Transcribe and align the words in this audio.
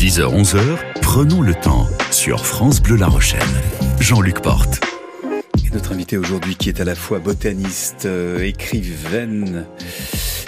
10h-11h, 0.00 0.78
prenons 1.02 1.42
le 1.42 1.54
temps 1.54 1.86
sur 2.10 2.46
France 2.46 2.80
Bleu 2.80 2.96
La 2.96 3.06
Rochelle. 3.06 3.42
Jean-Luc 4.00 4.40
Porte. 4.40 4.80
Et 5.62 5.68
notre 5.74 5.92
invité 5.92 6.16
aujourd'hui 6.16 6.56
qui 6.56 6.70
est 6.70 6.80
à 6.80 6.84
la 6.84 6.94
fois 6.94 7.18
botaniste, 7.18 8.06
euh, 8.06 8.42
écrivaine, 8.42 9.66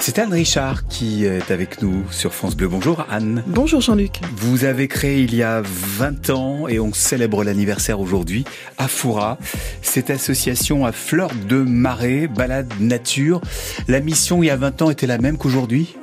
c'est 0.00 0.18
Anne 0.18 0.32
Richard 0.32 0.86
qui 0.88 1.26
est 1.26 1.50
avec 1.50 1.82
nous 1.82 2.02
sur 2.10 2.32
France 2.32 2.56
Bleu. 2.56 2.66
Bonjour 2.66 3.04
Anne. 3.10 3.44
Bonjour 3.46 3.82
Jean-Luc. 3.82 4.22
Vous 4.36 4.64
avez 4.64 4.88
créé 4.88 5.20
il 5.20 5.34
y 5.34 5.42
a 5.42 5.60
20 5.62 6.30
ans 6.30 6.66
et 6.66 6.80
on 6.80 6.94
célèbre 6.94 7.44
l'anniversaire 7.44 8.00
aujourd'hui 8.00 8.44
à 8.78 8.88
Foura, 8.88 9.36
cette 9.82 10.08
association 10.08 10.86
à 10.86 10.92
fleur 10.92 11.28
de 11.46 11.58
marais, 11.58 12.26
balade 12.26 12.72
nature. 12.80 13.42
La 13.86 14.00
mission 14.00 14.42
il 14.42 14.46
y 14.46 14.50
a 14.50 14.56
20 14.56 14.80
ans 14.80 14.90
était 14.90 15.06
la 15.06 15.18
même 15.18 15.36
qu'aujourd'hui? 15.36 15.94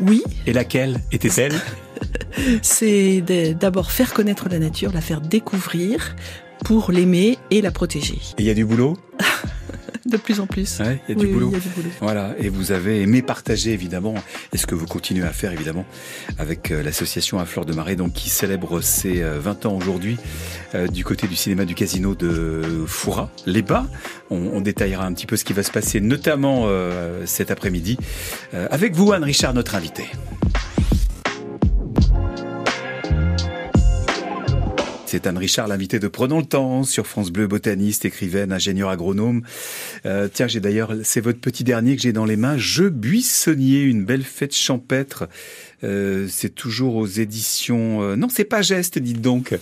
Oui. 0.00 0.22
Et 0.46 0.52
laquelle 0.52 1.00
était-elle? 1.12 1.54
C'est 2.62 3.22
d'abord 3.58 3.90
faire 3.90 4.12
connaître 4.12 4.48
la 4.48 4.58
nature, 4.58 4.92
la 4.92 5.00
faire 5.00 5.20
découvrir 5.20 6.14
pour 6.64 6.92
l'aimer 6.92 7.38
et 7.50 7.62
la 7.62 7.70
protéger. 7.70 8.18
Et 8.38 8.42
il 8.42 8.46
y 8.46 8.50
a 8.50 8.54
du 8.54 8.64
boulot? 8.64 8.96
de 10.06 10.16
plus 10.16 10.40
en 10.40 10.46
plus. 10.46 10.78
Ouais, 10.80 11.00
il 11.08 11.16
y, 11.16 11.18
a 11.18 11.20
du 11.20 11.26
boulot. 11.26 11.52
Voilà, 12.00 12.34
et 12.38 12.48
vous 12.48 12.72
avez 12.72 13.02
aimé 13.02 13.22
partager 13.22 13.72
évidemment, 13.72 14.14
et 14.52 14.58
ce 14.58 14.66
que 14.66 14.74
vous 14.74 14.86
continuez 14.86 15.24
à 15.24 15.32
faire 15.32 15.52
évidemment, 15.52 15.84
avec 16.38 16.70
euh, 16.70 16.82
l'association 16.82 17.38
à 17.38 17.44
Fleur 17.44 17.64
de 17.64 17.72
Marais, 17.72 17.96
donc 17.96 18.12
qui 18.12 18.28
célèbre 18.28 18.80
ses 18.80 19.22
20 19.22 19.66
euh, 19.66 19.68
ans 19.68 19.76
aujourd'hui 19.76 20.16
euh, 20.74 20.86
du 20.86 21.04
côté 21.04 21.26
du 21.26 21.36
cinéma 21.36 21.64
du 21.64 21.74
casino 21.74 22.14
de 22.14 22.84
Foura, 22.86 23.30
les 23.46 23.62
Bas. 23.62 23.86
On, 24.30 24.36
on, 24.52 24.60
détaillera 24.60 25.04
un 25.04 25.12
petit 25.12 25.26
peu 25.26 25.36
ce 25.36 25.44
qui 25.44 25.52
va 25.52 25.62
se 25.62 25.70
passer, 25.70 26.00
notamment 26.00 26.68
cet 27.24 27.50
après-midi, 27.50 27.96
avec 28.52 28.94
vous 28.94 29.12
Anne 29.12 29.22
Richard, 29.24 29.54
notre 29.54 29.74
invité. 29.74 30.04
C'est 35.16 35.26
Anne 35.26 35.38
Richard, 35.38 35.66
l'invité 35.66 35.98
de 35.98 36.08
Prenons 36.08 36.40
le 36.40 36.44
temps 36.44 36.82
sur 36.82 37.06
France 37.06 37.30
Bleu, 37.30 37.46
botaniste, 37.46 38.04
écrivaine, 38.04 38.52
ingénieur 38.52 38.90
agronome. 38.90 39.40
Euh, 40.04 40.28
tiens, 40.30 40.46
j'ai 40.46 40.60
d'ailleurs, 40.60 40.92
c'est 41.04 41.22
votre 41.22 41.40
petit 41.40 41.64
dernier 41.64 41.96
que 41.96 42.02
j'ai 42.02 42.12
dans 42.12 42.26
les 42.26 42.36
mains, 42.36 42.58
Je 42.58 42.84
buissonnier, 42.84 43.80
une 43.80 44.04
belle 44.04 44.24
fête 44.24 44.54
champêtre 44.54 45.26
euh, 45.84 46.26
c'est 46.30 46.54
toujours 46.54 46.96
aux 46.96 47.06
éditions. 47.06 48.02
Euh, 48.02 48.16
non, 48.16 48.28
c'est 48.30 48.44
pas 48.44 48.62
Geste, 48.62 48.98
dites 48.98 49.20
donc. 49.20 49.56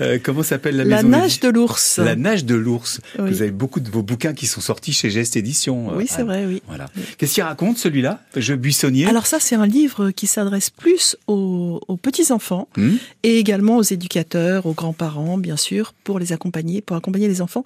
Euh, 0.00 0.18
comment 0.22 0.42
s'appelle 0.42 0.76
la, 0.76 0.84
la 0.84 0.96
maison 0.96 1.08
La 1.08 1.18
Nage 1.18 1.40
de 1.40 1.48
l'ours. 1.48 1.98
La 1.98 2.16
Nage 2.16 2.44
de 2.44 2.54
l'ours. 2.54 3.00
Vous 3.18 3.42
avez 3.42 3.50
beaucoup 3.50 3.80
de 3.80 3.88
vos 3.88 4.02
bouquins 4.02 4.34
qui 4.34 4.46
sont 4.46 4.60
sortis 4.60 4.92
chez 4.92 5.10
Geste 5.10 5.36
Éditions. 5.36 5.94
Oui, 5.94 6.06
c'est 6.08 6.22
vrai, 6.22 6.46
oui. 6.46 6.62
Voilà. 6.66 6.86
Qu'est-ce 7.16 7.34
qu'il 7.34 7.42
raconte 7.42 7.78
celui-là 7.78 8.22
Je 8.36 8.54
buissonnier. 8.54 9.06
Alors 9.06 9.26
ça, 9.26 9.38
c'est 9.40 9.54
un 9.54 9.66
livre 9.66 10.10
qui 10.10 10.26
s'adresse 10.26 10.70
plus 10.70 11.16
aux, 11.26 11.80
petits 12.02 12.32
enfants 12.32 12.68
hmm. 12.76 12.96
et 13.22 13.38
également 13.38 13.78
aux 13.78 13.82
éducateurs, 13.82 14.66
aux 14.66 14.74
grands-parents, 14.74 15.38
bien 15.38 15.56
sûr, 15.56 15.94
pour 16.04 16.18
les 16.18 16.32
accompagner, 16.32 16.82
pour 16.82 16.96
accompagner 16.96 17.28
les 17.28 17.40
enfants 17.40 17.64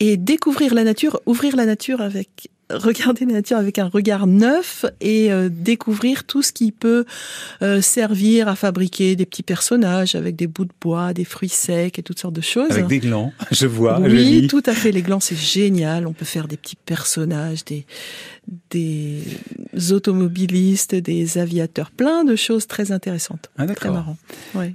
et 0.00 0.16
découvrir 0.16 0.74
la 0.74 0.84
nature, 0.84 1.20
ouvrir 1.26 1.56
la 1.56 1.66
nature 1.66 2.00
avec 2.00 2.50
regarder 2.72 3.24
la 3.26 3.34
nature 3.34 3.56
avec 3.56 3.78
un 3.78 3.88
regard 3.88 4.26
neuf 4.26 4.84
et 5.00 5.32
euh, 5.32 5.48
découvrir 5.50 6.24
tout 6.24 6.42
ce 6.42 6.52
qui 6.52 6.72
peut 6.72 7.04
euh, 7.62 7.80
servir 7.80 8.48
à 8.48 8.56
fabriquer 8.56 9.16
des 9.16 9.26
petits 9.26 9.42
personnages 9.42 10.14
avec 10.14 10.36
des 10.36 10.46
bouts 10.46 10.64
de 10.64 10.72
bois, 10.80 11.12
des 11.12 11.24
fruits 11.24 11.48
secs 11.48 11.98
et 11.98 12.02
toutes 12.02 12.18
sortes 12.18 12.34
de 12.34 12.40
choses. 12.40 12.70
Avec 12.70 12.86
des 12.86 12.98
glands, 12.98 13.32
je 13.50 13.66
vois. 13.66 14.00
Oui, 14.00 14.46
tout 14.48 14.62
à 14.66 14.72
fait. 14.72 14.92
Les 14.92 15.02
glands, 15.02 15.20
c'est 15.20 15.38
génial. 15.38 16.06
On 16.06 16.12
peut 16.12 16.24
faire 16.24 16.48
des 16.48 16.56
petits 16.56 16.76
personnages, 16.76 17.64
des 17.64 17.86
des 18.70 19.22
automobilistes, 19.90 20.94
des 20.94 21.38
aviateurs, 21.38 21.90
plein 21.90 22.24
de 22.24 22.36
choses 22.36 22.66
très 22.66 22.92
intéressantes, 22.92 23.50
ah, 23.58 23.66
très 23.66 23.90
marrant. 23.90 24.16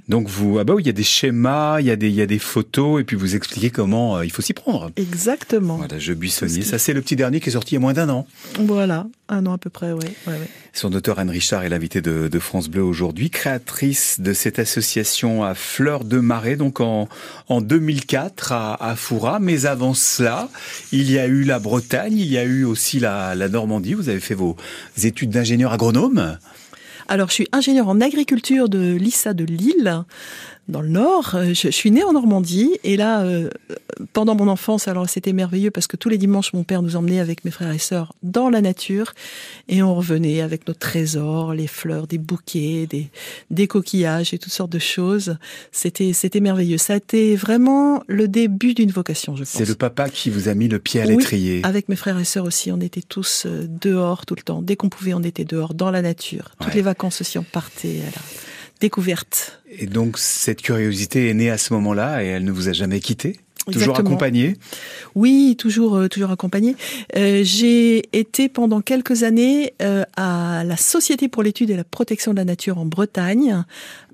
Donc 0.08 0.28
vous, 0.28 0.58
ah 0.58 0.64
bah 0.64 0.74
oui, 0.74 0.82
il 0.82 0.86
y 0.86 0.90
a 0.90 0.92
des 0.92 1.02
schémas, 1.02 1.80
il 1.80 1.86
y 1.86 1.90
a 1.90 1.96
des, 1.96 2.08
il 2.08 2.14
y 2.14 2.22
a 2.22 2.26
des 2.26 2.38
photos, 2.38 3.00
et 3.00 3.04
puis 3.04 3.16
vous 3.16 3.36
expliquez 3.36 3.70
comment 3.70 4.16
euh, 4.16 4.24
il 4.24 4.30
faut 4.30 4.42
s'y 4.42 4.52
prendre. 4.52 4.90
Exactement. 4.96 5.76
Voilà, 5.76 5.98
je 5.98 6.12
buissonnier. 6.12 6.62
Ça, 6.62 6.78
c'est 6.78 6.92
le 6.92 7.02
petit 7.02 7.16
dernier 7.16 7.40
qui 7.40 7.48
est 7.48 7.52
sorti 7.52 7.74
il 7.74 7.76
y 7.76 7.78
a 7.78 7.80
moins 7.80 7.92
d'un 7.92 8.08
an. 8.08 8.26
Voilà, 8.58 9.06
un 9.28 9.46
an 9.46 9.54
à 9.54 9.58
peu 9.58 9.70
près, 9.70 9.92
oui. 9.92 10.04
Ouais, 10.26 10.32
ouais. 10.32 10.48
Son 10.76 10.92
auteur 10.92 11.18
Anne 11.18 11.30
Richard 11.30 11.64
est 11.64 11.70
l'invité 11.70 12.02
de, 12.02 12.28
de, 12.28 12.38
France 12.38 12.68
Bleu 12.68 12.82
aujourd'hui, 12.82 13.30
créatrice 13.30 14.20
de 14.20 14.34
cette 14.34 14.58
association 14.58 15.42
à 15.42 15.54
Fleur 15.54 16.04
de 16.04 16.18
Marais, 16.18 16.56
donc 16.56 16.80
en, 16.80 17.08
en 17.48 17.62
2004 17.62 18.52
à, 18.52 18.90
à 18.90 18.94
Foura. 18.94 19.38
Mais 19.38 19.64
avant 19.64 19.94
cela, 19.94 20.50
il 20.92 21.10
y 21.10 21.18
a 21.18 21.26
eu 21.28 21.44
la 21.44 21.58
Bretagne, 21.58 22.18
il 22.18 22.26
y 22.26 22.36
a 22.36 22.44
eu 22.44 22.64
aussi 22.64 23.00
la, 23.00 23.34
la 23.34 23.48
Normandie. 23.48 23.94
Vous 23.94 24.10
avez 24.10 24.20
fait 24.20 24.34
vos 24.34 24.56
études 25.04 25.30
d'ingénieur 25.30 25.72
agronome? 25.72 26.38
Alors, 27.08 27.28
je 27.28 27.34
suis 27.34 27.48
ingénieur 27.52 27.88
en 27.88 28.00
agriculture 28.00 28.68
de 28.68 28.94
l'ISA 28.94 29.32
de 29.32 29.44
Lille 29.44 30.04
dans 30.68 30.80
le 30.80 30.88
Nord. 30.88 31.34
Euh, 31.34 31.54
je, 31.54 31.68
suis 31.68 31.90
née 31.90 32.02
en 32.02 32.12
Normandie 32.12 32.72
et 32.84 32.96
là, 32.96 33.22
euh, 33.22 33.50
pendant 34.12 34.34
mon 34.34 34.48
enfance, 34.48 34.88
alors 34.88 35.08
c'était 35.08 35.32
merveilleux 35.32 35.70
parce 35.70 35.86
que 35.86 35.96
tous 35.96 36.08
les 36.08 36.18
dimanches, 36.18 36.52
mon 36.52 36.64
père 36.64 36.82
nous 36.82 36.96
emmenait 36.96 37.20
avec 37.20 37.44
mes 37.44 37.50
frères 37.50 37.70
et 37.70 37.78
sœurs 37.78 38.14
dans 38.22 38.50
la 38.50 38.60
nature 38.60 39.12
et 39.68 39.82
on 39.82 39.94
revenait 39.94 40.40
avec 40.40 40.66
nos 40.66 40.74
trésors, 40.74 41.54
les 41.54 41.66
fleurs, 41.66 42.06
des 42.06 42.18
bouquets, 42.18 42.86
des, 42.88 43.08
des 43.50 43.66
coquillages 43.66 44.34
et 44.34 44.38
toutes 44.38 44.52
sortes 44.52 44.72
de 44.72 44.78
choses. 44.78 45.36
C'était 45.72 46.12
c'était 46.12 46.40
merveilleux. 46.40 46.78
Ça 46.78 46.94
a 46.94 46.96
été 46.96 47.36
vraiment 47.36 48.02
le 48.06 48.28
début 48.28 48.74
d'une 48.74 48.90
vocation, 48.90 49.36
je 49.36 49.42
pense. 49.42 49.52
C'est 49.52 49.68
le 49.68 49.74
papa 49.74 50.08
qui 50.08 50.30
vous 50.30 50.48
a 50.48 50.54
mis 50.54 50.68
le 50.68 50.78
pied 50.78 51.00
à 51.00 51.04
l'étrier. 51.04 51.60
avec 51.64 51.88
mes 51.88 51.96
frères 51.96 52.18
et 52.18 52.24
sœurs 52.24 52.44
aussi, 52.44 52.72
on 52.72 52.80
était 52.80 53.02
tous 53.02 53.44
euh, 53.46 53.66
dehors 53.68 54.26
tout 54.26 54.34
le 54.34 54.42
temps. 54.42 54.62
Dès 54.62 54.76
qu'on 54.76 54.88
pouvait, 54.88 55.14
on 55.14 55.22
était 55.22 55.44
dehors, 55.44 55.74
dans 55.74 55.90
la 55.90 56.02
nature. 56.02 56.50
Toutes 56.60 56.74
les 56.74 56.82
vacances 56.82 57.20
aussi, 57.20 57.38
on 57.38 57.44
partait 57.44 58.00
découverte. 58.80 59.60
Et 59.70 59.86
donc 59.86 60.18
cette 60.18 60.62
curiosité 60.62 61.28
est 61.28 61.34
née 61.34 61.50
à 61.50 61.58
ce 61.58 61.72
moment-là 61.74 62.22
et 62.22 62.26
elle 62.26 62.44
ne 62.44 62.52
vous 62.52 62.68
a 62.68 62.72
jamais 62.72 63.00
quitté 63.00 63.38
Toujours 63.72 63.98
accompagné 63.98 64.56
Oui, 65.16 65.56
toujours 65.58 65.96
euh, 65.96 66.08
toujours 66.08 66.30
accompagné. 66.30 66.76
Euh, 67.16 67.40
j'ai 67.42 68.16
été 68.16 68.48
pendant 68.48 68.80
quelques 68.80 69.24
années 69.24 69.74
euh, 69.82 70.04
à 70.16 70.62
la 70.64 70.76
Société 70.76 71.26
pour 71.28 71.42
l'étude 71.42 71.70
et 71.70 71.76
la 71.76 71.82
protection 71.82 72.30
de 72.30 72.36
la 72.36 72.44
nature 72.44 72.78
en 72.78 72.86
Bretagne, 72.86 73.64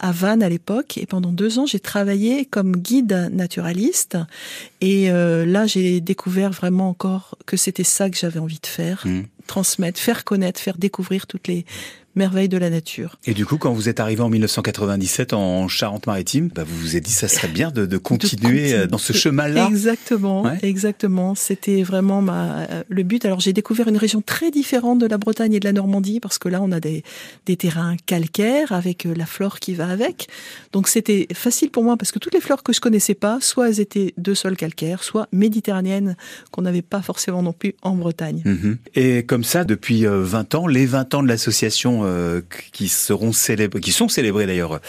à 0.01 0.11
Vannes 0.11 0.43
à 0.43 0.49
l'époque, 0.49 0.97
et 0.97 1.05
pendant 1.05 1.33
deux 1.33 1.59
ans 1.59 1.67
j'ai 1.67 1.81
travaillé 1.81 2.47
comme 2.47 2.77
guide 2.77 3.31
naturaliste. 3.31 4.17
Et 4.81 5.11
là 5.11 5.67
j'ai 5.67 6.01
découvert 6.01 6.51
vraiment 6.51 6.89
encore 6.89 7.37
que 7.47 7.57
c'était 7.57 7.85
ça 7.85 8.09
que 8.09 8.17
j'avais 8.17 8.41
envie 8.41 8.61
de 8.61 8.67
faire, 8.67 9.03
mmh. 9.05 9.23
transmettre, 9.47 10.01
faire 10.01 10.25
connaître, 10.25 10.61
faire 10.61 10.79
découvrir 10.79 11.27
toutes 11.27 11.49
les 11.49 11.67
merveille 12.15 12.49
de 12.49 12.59
la 12.59 12.71
nature. 12.71 13.17
Et 13.27 13.35
du 13.35 13.47
coup, 13.47 13.57
quand 13.57 13.73
vous 13.73 13.89
êtes 13.89 14.01
arrivé 14.01 14.23
en 14.23 14.29
1997 14.29 15.33
en 15.33 15.69
Charente-Maritime, 15.69 16.49
bah 16.55 16.65
vous 16.67 16.77
vous 16.77 16.97
êtes 16.97 17.05
dit 17.05 17.13
ça 17.13 17.29
serait 17.29 17.49
bien 17.49 17.71
de, 17.71 17.87
de, 17.87 17.97
continuer, 17.97 18.75
euh, 18.75 18.87
dans 18.87 18.99
ce 18.99 19.13
chemin-là. 19.13 19.67
Exactement, 19.69 20.51
exactement. 20.63 21.35
C'était 21.35 21.83
vraiment 21.83 22.21
ma, 22.21 22.61
euh, 22.61 22.83
le 22.89 23.03
but. 23.03 23.25
Alors 23.25 23.41
j'ai 23.41 23.53
découvert 23.53 23.89
une 23.89 23.97
région 23.97 24.21
très 24.21 24.51
différente 24.51 24.99
de 24.99 25.07
la 25.07 25.19
Bretagne 25.19 25.55
et 25.55 25.61
de 25.61 25.65
la 25.65 25.73
Normandie 25.73 26.21
parce 26.21 26.39
que 26.39 26.49
là 26.49 26.61
on 26.63 26.73
a 26.73 26.81
des, 26.81 27.03
des 27.47 27.57
terrains 27.57 27.97
calcaires 28.07 28.73
avec 28.73 29.07
euh, 29.07 29.15
la 29.15 29.27
flore 29.27 29.59
qui 29.59 29.75
va 29.75 29.89
avec. 29.89 30.29
Donc 30.73 30.89
c'était 30.89 31.29
facile 31.33 31.71
pour 31.71 31.85
moi 31.85 31.97
parce 31.97 32.13
que 32.13 32.19
toutes 32.19 32.35
les 32.35 32.41
fleurs 32.41 32.63
que 32.63 32.73
je 32.73 32.81
connaissais 32.81 33.15
pas, 33.15 33.39
soit 33.41 33.69
elles 33.69 33.81
étaient 33.81 34.15
de 34.19 34.35
sol 34.35 34.57
calcaire, 34.57 35.03
soit 35.03 35.29
méditerranéennes 35.33 36.17
qu'on 36.51 36.63
n'avait 36.63 36.83
pas 36.83 37.01
forcément 37.01 37.43
non 37.43 37.53
plus 37.53 37.75
en 37.83 37.95
Bretagne. 37.95 38.43
Mhm. 38.45 38.79
Et 38.95 39.25
comme 39.25 39.45
ça, 39.45 39.65
depuis 39.65 40.05
20 40.07 40.55
ans, 40.55 40.67
les 40.67 40.87
20 40.87 41.15
ans 41.15 41.23
de 41.23 41.29
l'association 41.29 42.02
euh, 42.05 42.41
qui 42.73 42.89
seront 42.89 43.33
célébrés, 43.33 43.81
qui 43.81 43.93
sont 43.93 44.09
célébrés 44.09 44.47
d'ailleurs 44.47 44.81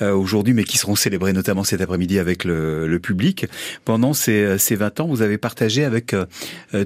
euh, 0.00 0.14
aujourd'hui, 0.14 0.54
mais 0.54 0.64
qui 0.64 0.78
seront 0.78 0.96
célébrés 0.96 1.32
notamment 1.32 1.64
cet 1.64 1.80
après-midi 1.80 2.18
avec 2.18 2.44
le, 2.44 2.98
public. 3.02 3.46
Pendant 3.84 4.14
ces, 4.14 4.58
ces 4.58 4.74
20 4.74 5.00
ans, 5.00 5.06
vous 5.06 5.20
avez 5.20 5.36
partagé 5.36 5.84
avec 5.84 6.14
euh, 6.14 6.24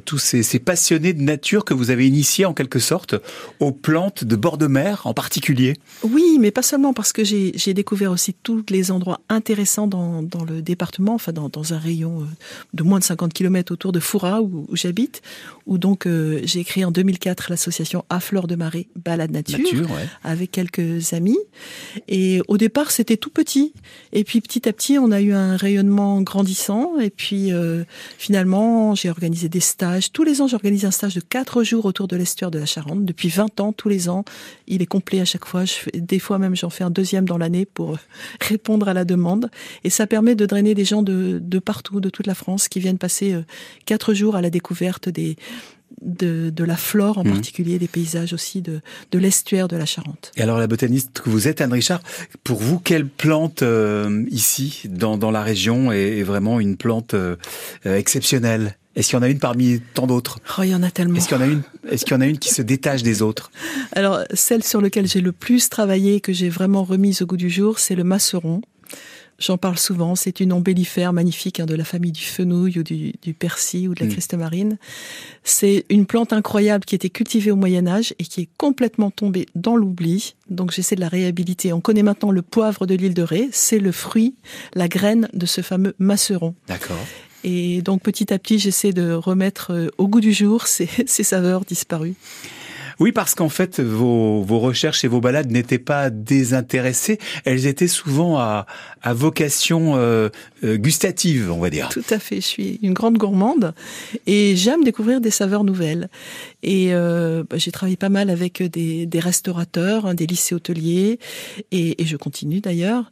tous 0.04 0.18
ces, 0.18 0.58
passionnés 0.58 1.12
de 1.12 1.22
nature 1.22 1.64
que 1.64 1.72
vous 1.72 1.90
avez 1.90 2.06
initiés 2.06 2.44
en 2.44 2.52
quelque 2.52 2.78
sorte 2.80 3.14
aux 3.60 3.72
plantes 3.72 4.24
de 4.24 4.36
bord 4.36 4.58
de 4.58 4.66
mer 4.66 5.02
en 5.06 5.14
particulier. 5.14 5.76
Oui, 6.02 6.38
mais 6.40 6.50
pas 6.50 6.62
seulement 6.62 6.92
parce 6.92 7.12
que 7.12 7.24
j'ai 7.24 7.74
découvert 7.74 8.10
aussi 8.10 8.34
tous 8.34 8.64
les 8.70 8.90
endroits 8.90 9.20
intéressants 9.28 9.86
dans, 9.86 10.22
le 10.44 10.62
département, 10.62 11.14
enfin 11.14 11.32
dans, 11.32 11.72
un 11.72 11.78
rayon 11.78 12.26
de 12.74 12.82
moins 12.82 12.98
de 12.98 13.04
50 13.04 13.32
km 13.32 13.72
autour 13.72 13.92
de 13.92 14.00
Foura 14.00 14.42
où, 14.42 14.66
j'habite, 14.72 15.22
où 15.66 15.78
donc 15.78 16.08
j'ai 16.42 16.64
créé 16.64 16.84
en 16.84 16.90
2004 16.90 17.50
l'association 17.50 18.04
À 18.10 18.20
Fleur 18.20 18.46
de 18.46 18.56
Marais 18.56 18.88
Balade 18.96 19.30
Nature 19.30 19.59
avec 20.24 20.50
quelques 20.50 21.12
amis. 21.12 21.38
Et 22.08 22.40
au 22.48 22.56
départ, 22.56 22.90
c'était 22.90 23.16
tout 23.16 23.30
petit. 23.30 23.72
Et 24.12 24.24
puis 24.24 24.40
petit 24.40 24.68
à 24.68 24.72
petit, 24.72 24.98
on 24.98 25.10
a 25.10 25.20
eu 25.20 25.32
un 25.32 25.56
rayonnement 25.56 26.20
grandissant. 26.22 26.98
Et 26.98 27.10
puis 27.10 27.52
euh, 27.52 27.84
finalement, 28.18 28.94
j'ai 28.94 29.10
organisé 29.10 29.48
des 29.48 29.60
stages. 29.60 30.12
Tous 30.12 30.24
les 30.24 30.40
ans, 30.40 30.46
j'organise 30.46 30.84
un 30.84 30.90
stage 30.90 31.14
de 31.14 31.20
quatre 31.20 31.62
jours 31.62 31.84
autour 31.84 32.08
de 32.08 32.16
l'estuaire 32.16 32.50
de 32.50 32.58
la 32.58 32.66
Charente. 32.66 33.04
Depuis 33.04 33.28
20 33.28 33.60
ans, 33.60 33.72
tous 33.72 33.88
les 33.88 34.08
ans, 34.08 34.24
il 34.66 34.82
est 34.82 34.86
complet 34.86 35.20
à 35.20 35.24
chaque 35.24 35.44
fois. 35.44 35.64
Je 35.64 35.72
fais, 35.72 35.90
des 35.94 36.18
fois 36.18 36.38
même, 36.38 36.56
j'en 36.56 36.70
fais 36.70 36.84
un 36.84 36.90
deuxième 36.90 37.26
dans 37.26 37.38
l'année 37.38 37.66
pour 37.66 37.98
répondre 38.40 38.88
à 38.88 38.94
la 38.94 39.04
demande. 39.04 39.50
Et 39.84 39.90
ça 39.90 40.06
permet 40.06 40.34
de 40.34 40.46
drainer 40.46 40.74
des 40.74 40.84
gens 40.84 41.02
de, 41.02 41.38
de 41.42 41.58
partout, 41.58 42.00
de 42.00 42.10
toute 42.10 42.26
la 42.26 42.34
France, 42.34 42.68
qui 42.68 42.80
viennent 42.80 42.98
passer 42.98 43.32
euh, 43.32 43.42
quatre 43.86 44.14
jours 44.14 44.36
à 44.36 44.42
la 44.42 44.50
découverte 44.50 45.08
des 45.08 45.36
de, 46.02 46.50
de 46.50 46.64
la 46.64 46.76
flore 46.76 47.18
en 47.18 47.24
Mhm. 47.24 47.32
particulier, 47.32 47.78
des 47.78 47.88
paysages 47.88 48.32
aussi 48.32 48.62
de, 48.62 48.80
de 49.12 49.18
l'estuaire 49.18 49.68
de 49.68 49.76
la 49.76 49.86
Charente. 49.86 50.32
Et 50.36 50.42
alors 50.42 50.58
la 50.58 50.66
botaniste 50.66 51.20
que 51.22 51.28
vous 51.30 51.46
êtes, 51.48 51.60
Anne 51.60 51.72
Richard, 51.72 52.00
pour 52.44 52.60
vous, 52.60 52.78
quelle 52.78 53.06
plante 53.06 53.62
euh, 53.62 54.24
ici, 54.30 54.82
dans, 54.88 55.18
dans 55.18 55.30
la 55.30 55.42
région, 55.42 55.92
est, 55.92 56.18
est 56.18 56.22
vraiment 56.22 56.60
une 56.60 56.76
plante 56.76 57.14
euh, 57.14 57.36
euh, 57.86 57.96
exceptionnelle? 57.96 58.76
Est-ce 58.96 59.10
qu'il 59.10 59.16
y 59.16 59.20
en 59.20 59.22
a 59.22 59.28
une 59.28 59.38
parmi 59.38 59.80
tant 59.94 60.06
d'autres? 60.06 60.38
Oh, 60.58 60.62
il 60.64 60.70
y 60.70 60.74
en 60.74 60.82
a 60.82 60.90
tellement. 60.90 61.16
Est-ce 61.16 61.28
qu'il 61.28 61.36
y 61.36 61.40
en 61.40 61.44
a 61.44 61.46
une 61.46 61.62
Est-ce 61.90 62.04
qu'il 62.04 62.14
y 62.14 62.16
en 62.16 62.20
a 62.20 62.26
une 62.26 62.38
qui 62.38 62.48
se 62.52 62.60
détache 62.62 63.02
des 63.04 63.22
autres? 63.22 63.50
Alors, 63.92 64.20
celle 64.34 64.64
sur 64.64 64.80
laquelle 64.80 65.06
j'ai 65.06 65.20
le 65.20 65.30
plus 65.32 65.68
travaillé, 65.68 66.20
que 66.20 66.32
j'ai 66.32 66.48
vraiment 66.48 66.82
remise 66.82 67.22
au 67.22 67.26
goût 67.26 67.36
du 67.36 67.50
jour, 67.50 67.78
c'est 67.78 67.94
le 67.94 68.02
masseron. 68.04 68.62
J'en 69.40 69.56
parle 69.58 69.78
souvent, 69.78 70.14
c'est 70.14 70.38
une 70.40 70.52
ombellifère 70.52 71.12
magnifique 71.12 71.60
hein, 71.60 71.66
de 71.66 71.74
la 71.74 71.84
famille 71.84 72.12
du 72.12 72.22
fenouil 72.24 72.78
ou 72.78 72.82
du, 72.82 73.14
du 73.22 73.32
persil 73.34 73.88
ou 73.88 73.94
de 73.94 74.00
la 74.00 74.06
Mm. 74.06 74.10
christe 74.12 74.34
marine. 74.34 74.78
C'est 75.44 75.86
une 75.88 76.04
plante 76.06 76.32
incroyable 76.32 76.84
qui 76.84 76.94
était 76.94 77.08
cultivée 77.10 77.50
au 77.50 77.56
Moyen 77.56 77.86
Âge 77.86 78.14
et 78.18 78.24
qui 78.24 78.42
est 78.42 78.48
complètement 78.58 79.10
tombée 79.10 79.46
dans 79.54 79.76
l'oubli. 79.76 80.34
Donc 80.50 80.72
j'essaie 80.72 80.94
de 80.94 81.00
la 81.00 81.08
réhabiliter. 81.08 81.72
On 81.72 81.80
connaît 81.80 82.02
maintenant 82.02 82.30
le 82.30 82.42
poivre 82.42 82.86
de 82.86 82.94
l'île 82.94 83.14
de 83.14 83.22
Ré, 83.22 83.48
c'est 83.50 83.78
le 83.78 83.92
fruit, 83.92 84.34
la 84.74 84.88
graine 84.88 85.28
de 85.32 85.46
ce 85.46 85.62
fameux 85.62 85.94
masseron. 85.98 86.54
D'accord. 86.68 86.98
Et 87.42 87.80
donc 87.80 88.02
petit 88.02 88.32
à 88.34 88.38
petit, 88.38 88.58
j'essaie 88.58 88.92
de 88.92 89.12
remettre 89.12 89.72
euh, 89.72 89.88
au 89.96 90.06
goût 90.06 90.20
du 90.20 90.34
jour 90.34 90.66
ces, 90.66 90.88
ces 91.06 91.24
saveurs 91.24 91.64
disparues. 91.64 92.14
Oui, 93.00 93.12
parce 93.12 93.34
qu'en 93.34 93.48
fait, 93.48 93.80
vos, 93.80 94.42
vos 94.42 94.58
recherches 94.58 95.04
et 95.04 95.08
vos 95.08 95.22
balades 95.22 95.50
n'étaient 95.50 95.78
pas 95.78 96.10
désintéressées, 96.10 97.18
elles 97.46 97.66
étaient 97.66 97.88
souvent 97.88 98.38
à, 98.38 98.66
à 99.00 99.14
vocation 99.14 99.96
euh, 99.96 100.28
euh, 100.64 100.76
gustative, 100.76 101.50
on 101.50 101.58
va 101.58 101.70
dire. 101.70 101.88
Tout 101.88 102.04
à 102.10 102.18
fait, 102.18 102.36
je 102.36 102.46
suis 102.46 102.78
une 102.82 102.92
grande 102.92 103.16
gourmande 103.16 103.74
et 104.26 104.54
j'aime 104.54 104.84
découvrir 104.84 105.22
des 105.22 105.30
saveurs 105.30 105.64
nouvelles. 105.64 106.10
Et 106.62 106.88
euh, 106.92 107.42
bah, 107.48 107.56
j'ai 107.56 107.72
travaillé 107.72 107.96
pas 107.96 108.10
mal 108.10 108.28
avec 108.28 108.62
des, 108.62 109.06
des 109.06 109.20
restaurateurs, 109.20 110.04
hein, 110.04 110.12
des 110.12 110.26
lycées 110.26 110.54
hôteliers, 110.54 111.18
et, 111.72 112.02
et 112.02 112.06
je 112.06 112.18
continue 112.18 112.60
d'ailleurs. 112.60 113.08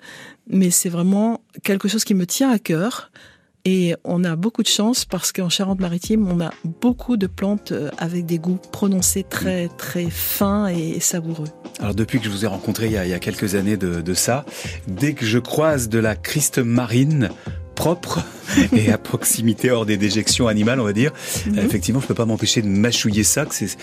Mais 0.50 0.70
c'est 0.70 0.90
vraiment 0.90 1.40
quelque 1.62 1.88
chose 1.88 2.04
qui 2.04 2.14
me 2.14 2.26
tient 2.26 2.50
à 2.50 2.58
cœur. 2.58 3.10
Et 3.70 3.94
on 4.02 4.24
a 4.24 4.34
beaucoup 4.34 4.62
de 4.62 4.68
chance 4.68 5.04
parce 5.04 5.30
qu'en 5.30 5.50
Charente-Maritime, 5.50 6.26
on 6.26 6.40
a 6.40 6.54
beaucoup 6.64 7.18
de 7.18 7.26
plantes 7.26 7.72
euh, 7.72 7.90
avec 7.98 8.24
des 8.24 8.38
goûts 8.38 8.58
prononcés 8.72 9.24
très 9.24 9.68
fins 10.08 10.68
et 10.68 11.00
savoureux. 11.00 11.48
Alors 11.78 11.94
depuis 11.94 12.18
que 12.18 12.24
je 12.24 12.30
vous 12.30 12.46
ai 12.46 12.48
rencontré 12.48 12.86
il 12.86 12.92
y 12.92 12.96
a, 12.96 13.18
quelques 13.18 13.56
années 13.56 13.76
de, 13.76 14.00
de 14.00 14.14
ça, 14.14 14.46
dès 14.86 15.12
que 15.12 15.26
je 15.26 15.38
croise 15.38 15.90
de 15.90 15.98
la 15.98 16.16
Christe 16.16 16.56
marine 16.56 17.28
propre 17.78 18.18
et 18.74 18.90
à 18.90 18.98
proximité 18.98 19.70
hors 19.70 19.86
des 19.86 19.96
déjections 19.96 20.48
animales, 20.48 20.80
on 20.80 20.84
va 20.84 20.92
dire, 20.92 21.12
Mhm. 21.46 21.58
effectivement, 21.60 22.00
je 22.00 22.06
peux 22.06 22.14
pas 22.14 22.24
m'empêcher 22.24 22.60
de 22.60 22.66
mâchouiller 22.66 23.22
ça, 23.22 23.44
que 23.46 23.54
c'est 23.54 23.76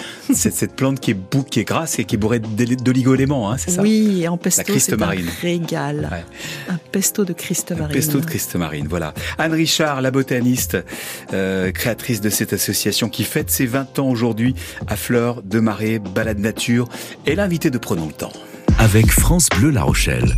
cette 0.52 0.76
plante 0.76 1.00
qui 1.00 1.12
est 1.12 1.14
bou 1.14 1.44
qui 1.44 1.62
est 1.62 1.64
grasse 1.64 1.98
et 1.98 2.04
qui 2.04 2.16
est 2.16 2.18
bourrée 2.18 2.40
d'oli- 2.40 2.76
d'oligo-éléments, 2.76 3.50
hein, 3.50 3.56
c'est 3.58 3.72
ça? 3.72 3.82
Oui, 3.82 4.22
et 4.24 4.28
en 4.28 4.36
pesto, 4.38 4.64
Christ 4.64 4.88
c'est 4.88 4.94
un 4.94 4.98
marine. 4.98 5.26
régal. 5.42 6.10
Ouais. 6.12 6.26
Un 6.74 6.78
pesto 6.92 7.24
de 7.24 7.32
Christ 7.32 7.72
Un 7.72 7.76
marine. 7.76 7.94
pesto 7.96 8.20
de 8.20 8.26
Christ 8.26 8.56
marine, 8.58 8.88
voilà. 8.90 9.14
Anne 9.38 9.54
Richard, 9.54 10.02
la 10.02 10.12
botaniste, 10.12 10.78
euh, 11.34 11.72
créatrice 11.72 12.20
de 12.20 12.30
cette 12.30 12.52
association 12.52 13.08
qui 13.08 13.24
fête 13.24 13.50
ses 13.50 13.66
20 13.68 13.98
ans 14.00 14.10
aujourd'hui 14.10 14.56
à 14.88 14.98
Fleurs 14.98 15.42
de 15.42 15.60
Marais, 15.62 16.00
Balade 16.00 16.40
Nature, 16.40 16.90
est 17.26 17.36
l'invitée 17.36 17.70
de 17.70 17.78
Prenons 17.78 18.08
le 18.08 18.14
temps. 18.14 18.34
Avec 18.80 19.10
France 19.10 19.48
Bleu 19.58 19.70
La 19.70 19.84
Rochelle, 19.84 20.36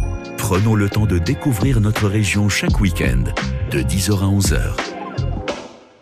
prenons 0.49 0.75
le 0.75 0.89
temps 0.89 1.05
de 1.05 1.17
découvrir 1.17 1.81
notre 1.81 2.07
région 2.07 2.47
chaque 2.47 2.79
week-end, 2.79 3.21
de 3.69 3.81
10h 3.81 4.11
à 4.13 4.27
11h. 4.27 4.61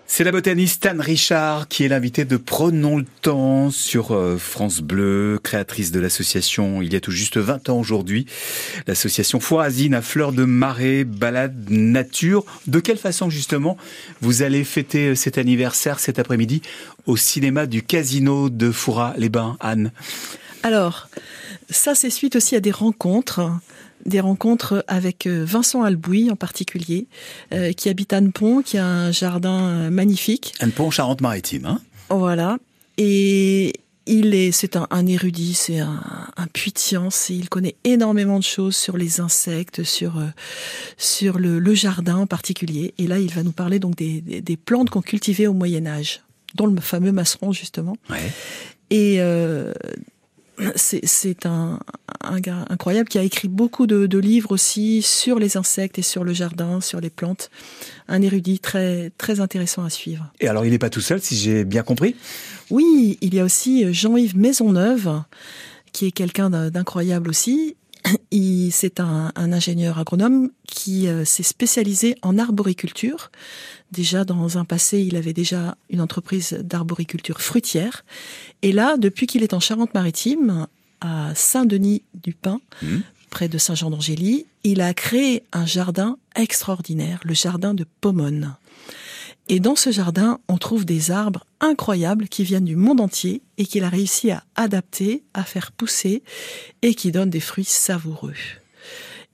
C'est 0.06 0.24
la 0.24 0.32
botaniste 0.32 0.86
Anne 0.86 1.02
Richard 1.02 1.68
qui 1.68 1.84
est 1.84 1.88
l'invitée 1.88 2.26
de 2.26 2.38
Prenons 2.38 2.98
le 2.98 3.06
temps 3.24 3.72
sur 3.72 4.12
euh, 4.12 4.38
France 4.38 4.82
Bleu, 4.82 5.40
créatrice 5.42 5.92
de 5.92 6.00
l'association 6.00 6.84
il 6.84 6.94
y 6.94 6.96
a 6.96 7.00
tout 7.00 7.10
juste 7.10 7.38
20 7.38 7.70
ans 7.70 7.80
aujourd'hui. 7.80 8.28
L'association 8.86 9.40
Foirazine 9.40 9.96
à 9.96 10.04
Fleurs 10.04 10.32
de 10.32 10.46
Marais, 10.46 11.06
Balade 11.06 11.66
Nature. 11.72 12.46
De 12.68 12.80
quelle 12.80 13.00
façon 13.00 13.32
justement 13.32 13.78
vous 14.22 14.44
allez 14.44 14.64
fêter 14.64 15.08
euh, 15.08 15.16
cet 15.16 15.40
anniversaire 15.40 16.00
cet 16.00 16.20
après-midi 16.20 16.62
au 17.08 17.18
cinéma 17.18 17.66
du 17.66 17.82
Casino 17.82 18.52
de 18.52 18.72
Fouras-les-Bains, 18.72 19.58
Anne 19.60 19.92
Alors, 20.62 21.10
ça 21.72 21.96
c'est 21.96 22.12
suite 22.12 22.36
aussi 22.36 22.56
à 22.56 22.60
des 22.60 22.70
rencontres, 22.70 23.42
des 24.06 24.20
rencontres 24.20 24.84
avec 24.88 25.26
euh, 25.26 25.44
Vincent 25.46 25.84
Albouy 25.84 26.30
en 26.30 26.36
particulier, 26.36 27.08
euh, 27.54 27.72
qui 27.74 27.90
habite 27.90 28.14
Annepont, 28.14 28.62
qui 28.62 28.78
a 28.78 28.86
un 28.86 29.12
jardin 29.12 29.60
euh, 29.70 29.90
magnifique. 29.90 30.54
Anne 30.60 30.72
Pont, 30.72 30.92
Charente-Maritime. 30.92 31.66
Hein 31.66 31.82
Voilà. 32.10 32.58
Et 32.98 33.74
il 34.06 34.36
est, 34.36 34.52
c'est 34.52 34.76
un, 34.76 34.86
un 34.92 35.08
érudit, 35.08 35.56
c'est 35.56 35.80
un, 35.80 36.02
un 36.38 36.48
puits 36.48 36.72
de 36.72 36.78
science. 36.78 37.30
Et 37.32 37.34
il 37.34 37.50
connaît 37.50 37.76
énormément 37.84 38.38
de 38.38 38.44
choses 38.44 38.76
sur 38.76 38.96
les 38.98 39.20
insectes, 39.20 39.84
sur 39.84 40.20
euh, 40.20 40.28
sur 40.98 41.40
le, 41.40 41.58
le 41.58 41.74
jardin 41.74 42.18
en 42.18 42.28
particulier. 42.28 42.94
Et 43.00 43.08
là, 43.08 43.18
il 43.20 43.34
va 43.34 43.42
nous 43.42 43.52
parler 43.52 43.80
donc 43.80 43.96
des, 43.96 44.22
des, 44.22 44.42
des 44.42 44.58
plantes 44.58 44.92
qu'on 44.92 45.02
cultivait 45.02 45.48
au 45.48 45.54
Moyen 45.54 45.88
Âge, 45.88 46.22
dont 46.54 46.68
le 46.68 46.80
fameux 46.80 47.12
masseron 47.12 47.52
justement. 47.52 47.98
ouais. 48.12 48.32
Et 48.92 49.16
euh, 49.18 49.74
c'est 50.76 51.46
un, 51.46 51.80
un 52.22 52.40
gars 52.40 52.66
incroyable 52.70 53.10
qui 53.10 53.18
a 53.18 53.24
écrit 53.24 53.48
beaucoup 53.48 53.88
de, 53.88 54.06
de 54.06 54.18
livres 54.18 54.52
aussi 54.52 55.02
sur 55.02 55.40
les 55.40 55.58
insectes 55.58 56.00
et 56.00 56.02
sur 56.02 56.24
le 56.24 56.34
jardin, 56.34 56.82
sur 56.82 57.02
les 57.02 57.10
plantes. 57.10 57.50
Un 58.08 58.22
érudit 58.22 58.60
très 58.60 59.12
très 59.18 59.40
intéressant 59.40 59.84
à 59.84 59.90
suivre. 59.90 60.32
Et 60.40 60.48
alors 60.48 60.66
il 60.66 60.72
n'est 60.72 60.80
pas 60.80 60.90
tout 60.90 61.02
seul 61.02 61.22
si 61.22 61.36
j'ai 61.36 61.66
bien 61.66 61.84
compris? 61.84 62.16
Oui, 62.70 63.18
il 63.22 63.34
y 63.34 63.40
a 63.40 63.44
aussi 63.44 63.94
Jean-Yves 63.94 64.38
Maisonneuve, 64.38 65.22
qui 65.92 66.08
est 66.08 66.12
quelqu'un 66.12 66.50
d'incroyable 66.50 67.30
aussi. 67.30 67.76
C'est 68.72 69.00
un, 69.00 69.32
un 69.36 69.54
ingénieur 69.54 69.98
agronome 69.98 70.52
qui 70.68 71.08
euh, 71.08 71.24
s'est 71.26 71.44
spécialisé 71.44 72.16
en 72.22 72.38
arboriculture. 72.38 73.32
Déjà, 73.92 74.26
dans 74.26 74.58
un 74.58 74.66
passé, 74.66 75.00
il 75.02 75.16
avait 75.16 75.34
déjà 75.34 75.78
une 75.90 76.02
entreprise 76.02 76.58
d'arboriculture 76.62 77.42
fruitière. 77.42 78.04
Et 78.62 78.72
là, 78.72 78.98
depuis 78.98 79.26
qu'il 79.28 79.42
est 79.44 79.54
en 79.54 79.60
Charente-Maritime, 79.60 80.68
à 81.02 81.34
Saint-Denis-du-Pin, 81.36 82.60
Mhm. 82.82 83.02
près 83.30 83.48
de 83.48 83.58
Saint-Jean-d'Angély, 83.58 84.46
il 84.64 84.82
a 84.82 84.94
créé 84.94 85.44
un 85.54 85.66
jardin 85.66 86.18
extraordinaire, 86.36 87.20
le 87.24 87.34
jardin 87.34 87.74
de 87.74 87.86
Pomone. 88.02 88.56
Et 89.48 89.60
dans 89.60 89.76
ce 89.76 89.92
jardin, 89.92 90.40
on 90.48 90.58
trouve 90.58 90.86
des 90.86 91.12
arbres 91.12 91.46
incroyables 91.60 92.28
qui 92.28 92.44
viennent 92.44 92.66
du 92.66 92.76
monde 92.76 93.00
entier 93.00 93.44
et 93.58 93.66
qu'il 93.66 93.84
a 93.84 93.90
réussi 93.90 94.32
à 94.32 94.44
adapter, 94.56 95.24
à 95.34 95.44
faire 95.44 95.72
pousser 95.72 96.24
et 96.82 96.96
qui 96.96 97.12
donnent 97.12 97.30
des 97.30 97.40
fruits 97.40 97.64
savoureux. 97.64 98.34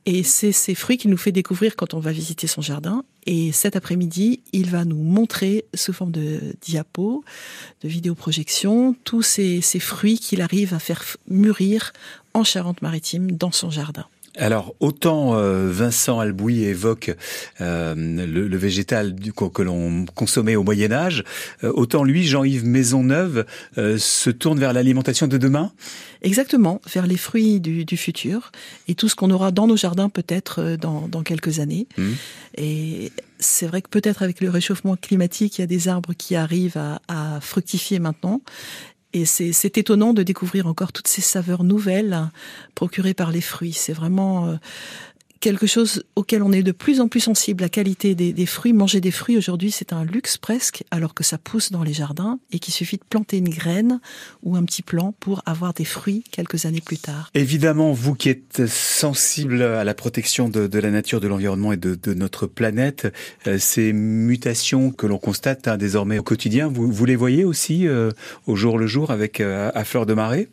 Et 0.05 0.23
c'est 0.23 0.51
ces 0.51 0.73
fruits 0.73 0.97
qu'il 0.97 1.11
nous 1.11 1.17
fait 1.17 1.31
découvrir 1.31 1.75
quand 1.75 1.93
on 1.93 1.99
va 1.99 2.11
visiter 2.11 2.47
son 2.47 2.61
jardin. 2.61 3.03
Et 3.27 3.51
cet 3.51 3.75
après-midi, 3.75 4.41
il 4.51 4.69
va 4.69 4.83
nous 4.83 5.01
montrer 5.01 5.65
sous 5.75 5.93
forme 5.93 6.11
de 6.11 6.55
diapo, 6.61 7.23
de 7.81 7.87
vidéoprojection, 7.87 8.95
tous 9.03 9.21
ces, 9.21 9.61
fruits 9.79 10.17
qu'il 10.17 10.41
arrive 10.41 10.73
à 10.73 10.79
faire 10.79 11.03
mûrir 11.27 11.93
en 12.33 12.43
Charente-Maritime 12.43 13.31
dans 13.31 13.51
son 13.51 13.69
jardin. 13.69 14.07
Alors, 14.41 14.73
autant 14.79 15.35
euh, 15.35 15.69
Vincent 15.71 16.19
Albouy 16.19 16.63
évoque 16.63 17.15
euh, 17.61 17.93
le, 17.95 18.47
le 18.47 18.57
végétal 18.57 19.13
du, 19.13 19.33
que, 19.33 19.61
l'on 19.61 20.05
consommait 20.15 20.55
au 20.55 20.63
Moyen 20.63 20.91
Âge, 20.91 21.23
euh, 21.63 21.71
autant 21.75 22.03
lui, 22.03 22.25
Jean-Yves 22.25 22.65
Maisonneuve, 22.65 23.45
euh, 23.77 23.99
se 23.99 24.31
tourne 24.31 24.59
vers 24.59 24.73
l'alimentation 24.73 25.27
de 25.27 25.37
demain? 25.37 25.71
Exactement, 26.23 26.81
vers 26.91 27.05
les 27.05 27.17
fruits 27.17 27.59
du, 27.59 27.85
du 27.85 27.97
futur 27.97 28.51
et 28.87 28.95
tout 28.95 29.07
ce 29.07 29.15
qu'on 29.15 29.29
aura 29.29 29.51
dans 29.51 29.67
nos 29.67 29.77
jardins 29.77 30.09
peut-être 30.09 30.59
euh, 30.59 30.75
dans, 30.75 31.07
dans 31.07 31.21
quelques 31.21 31.59
années. 31.59 31.87
Mhm. 31.99 32.15
Et 32.57 33.11
c'est 33.37 33.67
vrai 33.67 33.83
que 33.83 33.89
peut-être 33.89 34.23
avec 34.23 34.41
le 34.41 34.49
réchauffement 34.49 34.95
climatique, 34.95 35.59
il 35.59 35.61
y 35.61 35.63
a 35.63 35.67
des 35.67 35.87
arbres 35.87 36.13
qui 36.17 36.35
arrivent 36.35 36.77
à, 36.77 36.99
à 37.07 37.39
fructifier 37.41 37.99
maintenant. 37.99 38.41
Et 39.13 39.25
c'est 39.25 39.77
étonnant 39.77 40.13
de 40.13 40.23
découvrir 40.23 40.67
encore 40.67 40.93
toutes 40.93 41.07
ces 41.07 41.21
saveurs 41.21 41.63
nouvelles 41.63 42.13
hein, 42.13 42.31
procurées 42.75 43.13
par 43.13 43.31
les 43.31 43.41
fruits. 43.41 43.73
C'est 43.73 43.93
vraiment 43.93 44.47
euh, 44.47 44.55
quelque 45.41 45.67
chose 45.67 46.03
auquel 46.15 46.43
on 46.43 46.53
est 46.53 46.63
de 46.63 46.71
plus 46.71 47.01
en 47.01 47.09
plus 47.09 47.19
sensible. 47.19 47.63
La 47.63 47.69
qualité 47.69 48.15
des, 48.15 48.31
des 48.31 48.45
fruits, 48.45 48.71
manger 48.71 49.01
des 49.01 49.11
fruits 49.11 49.35
aujourd'hui, 49.35 49.71
c'est 49.71 49.91
un 49.91 50.05
luxe 50.05 50.37
presque, 50.37 50.83
alors 50.91 51.13
que 51.13 51.23
ça 51.23 51.37
pousse 51.37 51.71
dans 51.71 51.83
les 51.83 51.93
jardins 51.93 52.39
et 52.51 52.59
qu'il 52.59 52.73
suffit 52.73 52.97
de 52.97 53.03
planter 53.03 53.37
une 53.37 53.49
graine 53.49 53.99
ou 54.43 54.55
un 54.55 54.63
petit 54.63 54.83
plant 54.83 55.13
pour 55.19 55.41
avoir 55.45 55.73
des 55.73 55.83
fruits 55.83 56.23
quelques 56.31 56.65
années 56.65 56.79
plus 56.79 56.99
tard. 56.99 57.29
Évidemment, 57.33 57.91
vous 57.91 58.15
qui 58.15 58.29
êtes 58.29 58.67
sensible 58.67 59.61
à 59.61 59.83
la 59.83 59.93
protection 59.93 60.47
de, 60.47 60.67
de 60.67 60.79
la 60.79 60.91
nature, 60.91 61.19
de 61.19 61.27
l'environnement 61.27 61.73
et 61.73 61.77
de, 61.77 61.95
de 61.95 62.13
notre 62.13 62.45
planète, 62.47 63.11
euh, 63.47 63.57
ces 63.57 63.91
mutations 63.93 64.91
que 64.91 65.07
l'on 65.07 65.17
constate 65.17 65.67
hein, 65.67 65.77
désormais 65.77 66.19
au 66.19 66.23
quotidien, 66.23 66.67
vous, 66.67 66.91
vous 66.91 67.05
les 67.05 67.15
voyez 67.15 67.43
aussi 67.43 67.87
euh, 67.87 68.11
au 68.45 68.55
jour 68.55 68.77
le 68.77 68.85
jour 68.85 69.09
avec 69.09 69.41
euh, 69.41 69.71
à 69.73 69.83
fleur 69.83 70.05
de 70.05 70.13
marée? 70.13 70.49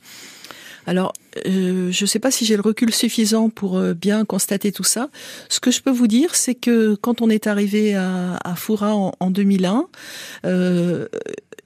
Alors, 0.86 1.12
euh, 1.46 1.90
je 1.90 2.04
ne 2.04 2.06
sais 2.06 2.18
pas 2.18 2.30
si 2.30 2.44
j'ai 2.44 2.56
le 2.56 2.62
recul 2.62 2.92
suffisant 2.92 3.50
pour 3.50 3.78
euh, 3.78 3.94
bien 3.94 4.24
constater 4.24 4.72
tout 4.72 4.84
ça. 4.84 5.08
Ce 5.48 5.60
que 5.60 5.70
je 5.70 5.82
peux 5.82 5.90
vous 5.90 6.06
dire, 6.06 6.34
c'est 6.34 6.54
que 6.54 6.94
quand 6.94 7.22
on 7.22 7.30
est 7.30 7.46
arrivé 7.46 7.94
à, 7.94 8.54
Foura 8.56 8.94
en, 8.94 9.12
en 9.20 9.30
2001, 9.30 9.86
euh, 10.44 11.06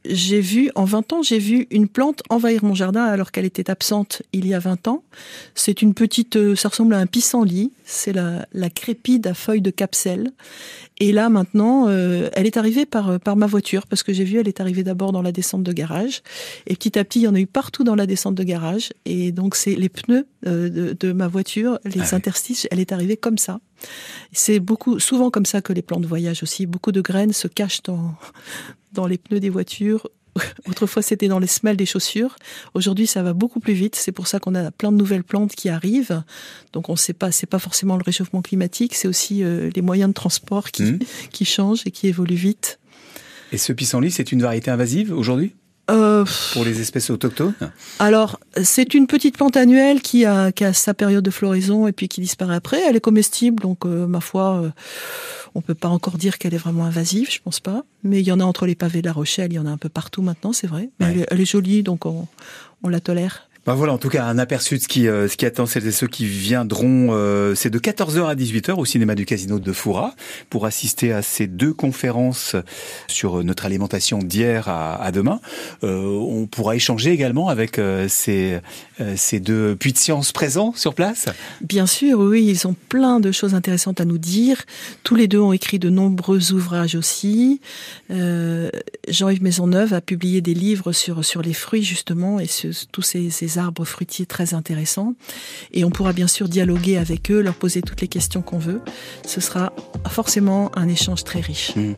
j'ai 0.04 0.40
vu, 0.40 0.70
en 0.74 0.84
20 0.84 1.12
ans, 1.12 1.22
j'ai 1.22 1.38
vu 1.38 1.68
une 1.70 1.86
plante 1.86 2.22
envahir 2.28 2.64
mon 2.64 2.74
jardin 2.74 3.04
alors 3.04 3.30
qu'elle 3.30 3.44
était 3.44 3.70
absente 3.70 4.22
il 4.32 4.48
y 4.48 4.54
a 4.54 4.58
20 4.58 4.88
ans. 4.88 5.04
C'est 5.54 5.80
une 5.80 5.94
petite, 5.94 6.54
ça 6.56 6.68
ressemble 6.68 6.94
à 6.94 6.98
un 6.98 7.06
pissenlit. 7.06 7.70
C'est 7.84 8.12
la, 8.12 8.46
la 8.52 8.68
crépide 8.68 9.28
à 9.28 9.34
feuilles 9.34 9.60
de 9.60 9.70
capselle. 9.70 10.32
Et 10.98 11.12
là, 11.12 11.28
maintenant, 11.28 11.88
elle 11.88 12.46
est 12.46 12.56
arrivée 12.56 12.86
par, 12.86 13.18
par 13.20 13.36
ma 13.36 13.46
voiture 13.46 13.86
parce 13.86 14.02
que 14.02 14.12
j'ai 14.12 14.24
vu, 14.24 14.38
elle 14.38 14.48
est 14.48 14.60
arrivée 14.60 14.82
d'abord 14.82 15.12
dans 15.12 15.22
la 15.22 15.32
descente 15.32 15.62
de 15.62 15.72
garage. 15.72 16.22
Et 16.66 16.74
petit 16.74 16.98
à 16.98 17.04
petit, 17.04 17.20
il 17.20 17.22
y 17.22 17.28
en 17.28 17.34
a 17.34 17.40
eu 17.40 17.46
partout 17.46 17.84
dans 17.84 17.96
la 17.96 18.06
descente 18.06 18.34
de 18.34 18.42
garage. 18.44 18.92
Et 19.04 19.32
donc, 19.32 19.56
c'est 19.62 19.74
les 19.76 19.88
pneus 19.88 20.26
de, 20.44 20.96
de, 20.98 21.12
ma 21.12 21.28
voiture, 21.28 21.78
les 21.84 22.12
ah 22.12 22.16
interstices, 22.16 22.66
elle 22.70 22.80
est 22.80 22.90
arrivée 22.90 23.16
comme 23.16 23.38
ça. 23.38 23.60
C'est 24.32 24.58
beaucoup, 24.58 24.98
souvent 24.98 25.30
comme 25.30 25.46
ça 25.46 25.62
que 25.62 25.72
les 25.72 25.82
plantes 25.82 26.04
voyagent 26.04 26.42
aussi. 26.42 26.66
Beaucoup 26.66 26.90
de 26.90 27.00
graines 27.00 27.32
se 27.32 27.46
cachent 27.46 27.82
dans, 27.82 28.14
dans 28.92 29.06
les 29.06 29.18
pneus 29.18 29.40
des 29.40 29.50
voitures. 29.50 30.08
Autrefois, 30.68 31.02
c'était 31.02 31.28
dans 31.28 31.38
les 31.38 31.46
semelles 31.46 31.76
des 31.76 31.86
chaussures. 31.86 32.36
Aujourd'hui, 32.74 33.06
ça 33.06 33.22
va 33.22 33.34
beaucoup 33.34 33.60
plus 33.60 33.74
vite. 33.74 33.94
C'est 33.94 34.12
pour 34.12 34.26
ça 34.26 34.40
qu'on 34.40 34.54
a 34.54 34.70
plein 34.72 34.90
de 34.90 34.96
nouvelles 34.96 35.24
plantes 35.24 35.54
qui 35.54 35.68
arrivent. 35.68 36.22
Donc, 36.72 36.88
on 36.88 36.92
ne 36.92 36.98
sait 36.98 37.12
pas, 37.12 37.30
c'est 37.30 37.46
pas 37.46 37.60
forcément 37.60 37.96
le 37.96 38.02
réchauffement 38.02 38.42
climatique, 38.42 38.94
c'est 38.94 39.08
aussi 39.08 39.44
euh, 39.44 39.70
les 39.76 39.82
moyens 39.82 40.08
de 40.08 40.14
transport 40.14 40.70
qui, 40.70 40.84
mmh. 40.84 40.98
qui 41.30 41.44
changent 41.44 41.82
et 41.86 41.92
qui 41.92 42.08
évoluent 42.08 42.34
vite. 42.34 42.80
Et 43.52 43.58
ce 43.58 43.72
pissenlit, 43.72 44.10
c'est 44.10 44.32
une 44.32 44.40
variété 44.40 44.70
invasive 44.70 45.12
aujourd'hui? 45.12 45.54
Euh, 45.90 46.24
pour 46.52 46.64
les 46.64 46.80
espèces 46.80 47.10
autochtones 47.10 47.54
Alors, 47.98 48.38
c'est 48.62 48.94
une 48.94 49.08
petite 49.08 49.36
plante 49.36 49.56
annuelle 49.56 50.00
qui 50.00 50.24
a, 50.24 50.52
qui 50.52 50.64
a, 50.64 50.72
sa 50.72 50.94
période 50.94 51.24
de 51.24 51.30
floraison 51.30 51.88
et 51.88 51.92
puis 51.92 52.08
qui 52.08 52.20
disparaît 52.20 52.54
après. 52.54 52.80
Elle 52.86 52.96
est 52.96 53.00
comestible, 53.00 53.60
donc 53.60 53.84
euh, 53.84 54.06
ma 54.06 54.20
foi, 54.20 54.62
euh, 54.62 54.70
on 55.56 55.60
peut 55.60 55.74
pas 55.74 55.88
encore 55.88 56.18
dire 56.18 56.38
qu'elle 56.38 56.54
est 56.54 56.58
vraiment 56.58 56.84
invasive, 56.84 57.30
je 57.30 57.40
pense 57.42 57.58
pas. 57.58 57.84
Mais 58.04 58.20
il 58.20 58.26
y 58.26 58.32
en 58.32 58.38
a 58.38 58.44
entre 58.44 58.66
les 58.66 58.76
pavés 58.76 59.02
de 59.02 59.06
La 59.06 59.12
Rochelle, 59.12 59.52
il 59.52 59.56
y 59.56 59.58
en 59.58 59.66
a 59.66 59.70
un 59.70 59.76
peu 59.76 59.88
partout 59.88 60.22
maintenant, 60.22 60.52
c'est 60.52 60.68
vrai. 60.68 60.90
Mais 61.00 61.06
elle, 61.06 61.18
est, 61.20 61.26
elle, 61.30 61.40
est, 61.40 61.50
jolie, 61.50 61.82
donc 61.82 62.06
on, 62.06 62.28
on 62.84 62.88
la 62.88 63.00
tolère. 63.00 63.48
Ben 63.64 63.74
voilà, 63.74 63.92
en 63.92 63.98
tout 63.98 64.08
cas, 64.08 64.24
un 64.24 64.38
aperçu 64.38 64.76
de 64.78 64.82
ce 64.82 64.88
qui, 64.88 65.06
euh, 65.06 65.28
ce 65.28 65.36
qui 65.36 65.46
attend 65.46 65.66
celles 65.66 65.86
et 65.86 65.92
ceux 65.92 66.08
qui 66.08 66.26
viendront. 66.26 67.10
Euh, 67.12 67.54
c'est 67.54 67.70
de 67.70 67.78
14h 67.78 68.26
à 68.26 68.34
18h 68.34 68.72
au 68.72 68.84
cinéma 68.84 69.14
du 69.14 69.24
Casino 69.24 69.60
de 69.60 69.72
Foura 69.72 70.16
pour 70.50 70.66
assister 70.66 71.12
à 71.12 71.22
ces 71.22 71.46
deux 71.46 71.72
conférences 71.72 72.56
sur 73.06 73.44
notre 73.44 73.64
alimentation 73.64 74.18
d'hier 74.18 74.68
à, 74.68 75.12
demain. 75.12 75.40
Euh, 75.84 76.04
on 76.06 76.46
pourra 76.48 76.74
échanger 76.74 77.12
également 77.12 77.50
avec 77.50 77.78
euh, 77.78 78.08
ces, 78.08 78.58
ces 79.14 79.38
deux 79.38 79.76
puits 79.76 79.92
de 79.92 79.98
science 79.98 80.32
présents 80.32 80.72
sur 80.74 80.94
place. 80.94 81.26
Bien 81.60 81.86
sûr, 81.86 82.18
oui, 82.18 82.44
ils 82.44 82.66
ont 82.66 82.74
plein 82.88 83.20
de 83.20 83.30
choses 83.30 83.54
intéressantes 83.54 84.00
à 84.00 84.04
nous 84.04 84.18
dire. 84.18 84.60
Tous 85.04 85.14
les 85.14 85.28
deux 85.28 85.40
ont 85.40 85.52
écrit 85.52 85.78
de 85.78 85.88
nombreux 85.88 86.52
ouvrages 86.52 86.96
aussi. 86.96 87.60
Jean-Yves 88.10 89.42
Maisonneuve 89.42 89.94
a 89.94 90.00
publié 90.00 90.40
des 90.40 90.54
livres 90.54 90.90
sur, 90.90 91.24
sur 91.24 91.42
les 91.42 91.52
fruits 91.52 91.84
justement 91.84 92.40
et 92.40 92.48
sur 92.48 92.72
tous 92.90 93.02
ces 93.02 93.51
arbres 93.58 93.84
fruitiers 93.84 94.26
très 94.26 94.54
intéressants. 94.54 95.14
Et 95.72 95.84
on 95.84 95.90
pourra 95.90 96.12
bien 96.12 96.26
sûr 96.26 96.48
dialoguer 96.48 96.96
avec 96.96 97.30
eux, 97.30 97.40
leur 97.40 97.54
poser 97.54 97.82
toutes 97.82 98.00
les 98.00 98.08
questions 98.08 98.42
qu'on 98.42 98.58
veut. 98.58 98.80
Ce 99.26 99.40
sera 99.40 99.72
forcément 100.08 100.70
un 100.74 100.88
échange 100.88 101.24
très 101.24 101.40
riche. 101.40 101.74
Mmh. 101.76 101.94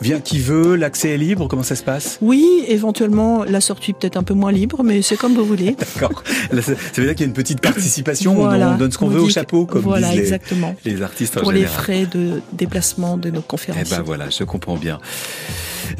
Vient 0.00 0.20
qui 0.20 0.38
veut, 0.38 0.76
l'accès 0.76 1.10
est 1.10 1.18
libre, 1.18 1.48
comment 1.48 1.62
ça 1.62 1.76
se 1.76 1.82
passe? 1.82 2.18
Oui, 2.20 2.64
éventuellement, 2.68 3.44
la 3.44 3.60
sortie 3.60 3.92
peut-être 3.92 4.16
un 4.16 4.22
peu 4.22 4.34
moins 4.34 4.52
libre, 4.52 4.82
mais 4.82 5.02
c'est 5.02 5.16
comme 5.16 5.34
vous 5.34 5.44
voulez. 5.44 5.76
D'accord. 6.00 6.22
Ça 6.50 6.72
veut 6.96 7.04
dire 7.04 7.14
qu'il 7.14 7.20
y 7.20 7.24
a 7.24 7.26
une 7.26 7.32
petite 7.32 7.60
participation, 7.60 8.40
on 8.40 8.76
donne 8.76 8.92
ce 8.92 8.98
qu'on 8.98 9.08
veut 9.08 9.20
au 9.20 9.28
chapeau, 9.28 9.66
comme 9.66 9.82
voilà, 9.82 10.08
disent 10.08 10.16
les, 10.16 10.22
exactement. 10.22 10.74
les 10.84 11.02
artistes 11.02 11.38
Pour 11.40 11.52
les 11.52 11.66
frais 11.66 12.06
de 12.06 12.40
déplacement 12.52 13.16
de 13.16 13.30
nos 13.30 13.42
conférences. 13.42 13.82
Eh 13.86 13.90
ben 13.96 14.02
voilà, 14.02 14.30
je 14.30 14.44
comprends 14.44 14.76
bien. 14.76 14.98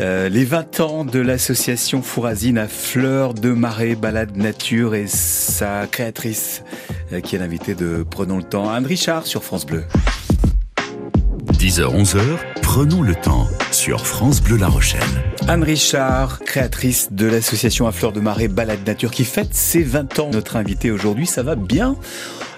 Euh, 0.00 0.28
les 0.28 0.44
20 0.44 0.80
ans 0.80 1.04
de 1.04 1.18
l'association 1.18 2.02
Fourazine 2.02 2.58
à 2.58 2.68
Fleurs 2.68 3.34
de 3.34 3.50
Marais, 3.50 3.94
Balade 3.94 4.36
Nature 4.36 4.94
et 4.96 5.06
sa 5.06 5.86
créatrice 5.86 6.62
euh, 7.12 7.20
qui 7.20 7.36
est 7.36 7.38
l'invité 7.38 7.74
de 7.74 8.04
Prenons 8.08 8.38
le 8.38 8.42
temps, 8.42 8.70
Anne 8.70 8.86
Richard 8.86 9.26
sur 9.26 9.44
France 9.44 9.66
Bleu. 9.66 9.84
10h-11h, 11.52 12.20
prenons 12.62 13.02
le 13.02 13.14
temps 13.14 13.46
sur 13.72 14.06
France 14.06 14.42
Bleu 14.42 14.56
La 14.56 14.68
Rochelle. 14.68 15.00
Anne 15.48 15.62
Richard, 15.62 16.40
créatrice 16.40 17.12
de 17.12 17.26
l'association 17.26 17.86
à 17.86 17.92
Fleurs 17.92 18.12
de 18.12 18.20
Marais 18.20 18.48
Balade 18.48 18.86
Nature 18.86 19.10
qui 19.10 19.24
fête 19.24 19.54
ses 19.54 19.82
20 19.82 20.18
ans. 20.18 20.30
Notre 20.32 20.56
invité 20.56 20.90
aujourd'hui, 20.90 21.26
ça 21.26 21.42
va 21.42 21.54
bien 21.54 21.96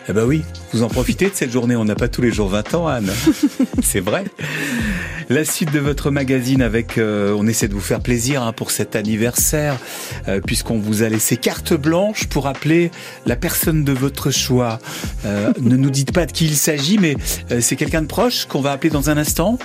eh 0.08 0.14
ben 0.14 0.24
oui, 0.24 0.42
vous 0.72 0.82
en 0.82 0.88
profitez 0.88 1.28
de 1.28 1.34
cette 1.34 1.52
journée. 1.52 1.76
On 1.76 1.84
n'a 1.84 1.94
pas 1.94 2.08
tous 2.08 2.22
les 2.22 2.32
jours 2.32 2.48
20 2.48 2.74
ans, 2.74 2.86
Anne. 2.86 3.10
C'est 3.82 4.00
vrai. 4.00 4.24
La 5.28 5.44
suite 5.44 5.70
de 5.70 5.78
votre 5.78 6.10
magazine 6.10 6.62
avec, 6.62 6.96
euh, 6.96 7.36
on 7.38 7.46
essaie 7.46 7.68
de 7.68 7.74
vous 7.74 7.80
faire 7.80 8.00
plaisir 8.00 8.42
hein, 8.42 8.54
pour 8.54 8.70
cet 8.70 8.96
anniversaire, 8.96 9.76
euh, 10.26 10.40
puisqu'on 10.40 10.78
vous 10.78 11.02
a 11.02 11.10
laissé 11.10 11.36
carte 11.36 11.74
blanche 11.74 12.26
pour 12.28 12.46
appeler 12.46 12.90
la 13.26 13.36
personne 13.36 13.84
de 13.84 13.92
votre 13.92 14.30
choix. 14.30 14.78
Euh, 15.26 15.52
ne 15.60 15.76
nous 15.76 15.90
dites 15.90 16.12
pas 16.12 16.24
de 16.24 16.32
qui 16.32 16.46
il 16.46 16.56
s'agit, 16.56 16.96
mais 16.96 17.14
euh, 17.50 17.60
c'est 17.60 17.76
quelqu'un 17.76 18.00
de 18.00 18.06
proche 18.06 18.46
qu'on 18.46 18.62
va 18.62 18.72
appeler 18.72 18.88
dans 18.88 19.10
un 19.10 19.18
instant. 19.18 19.58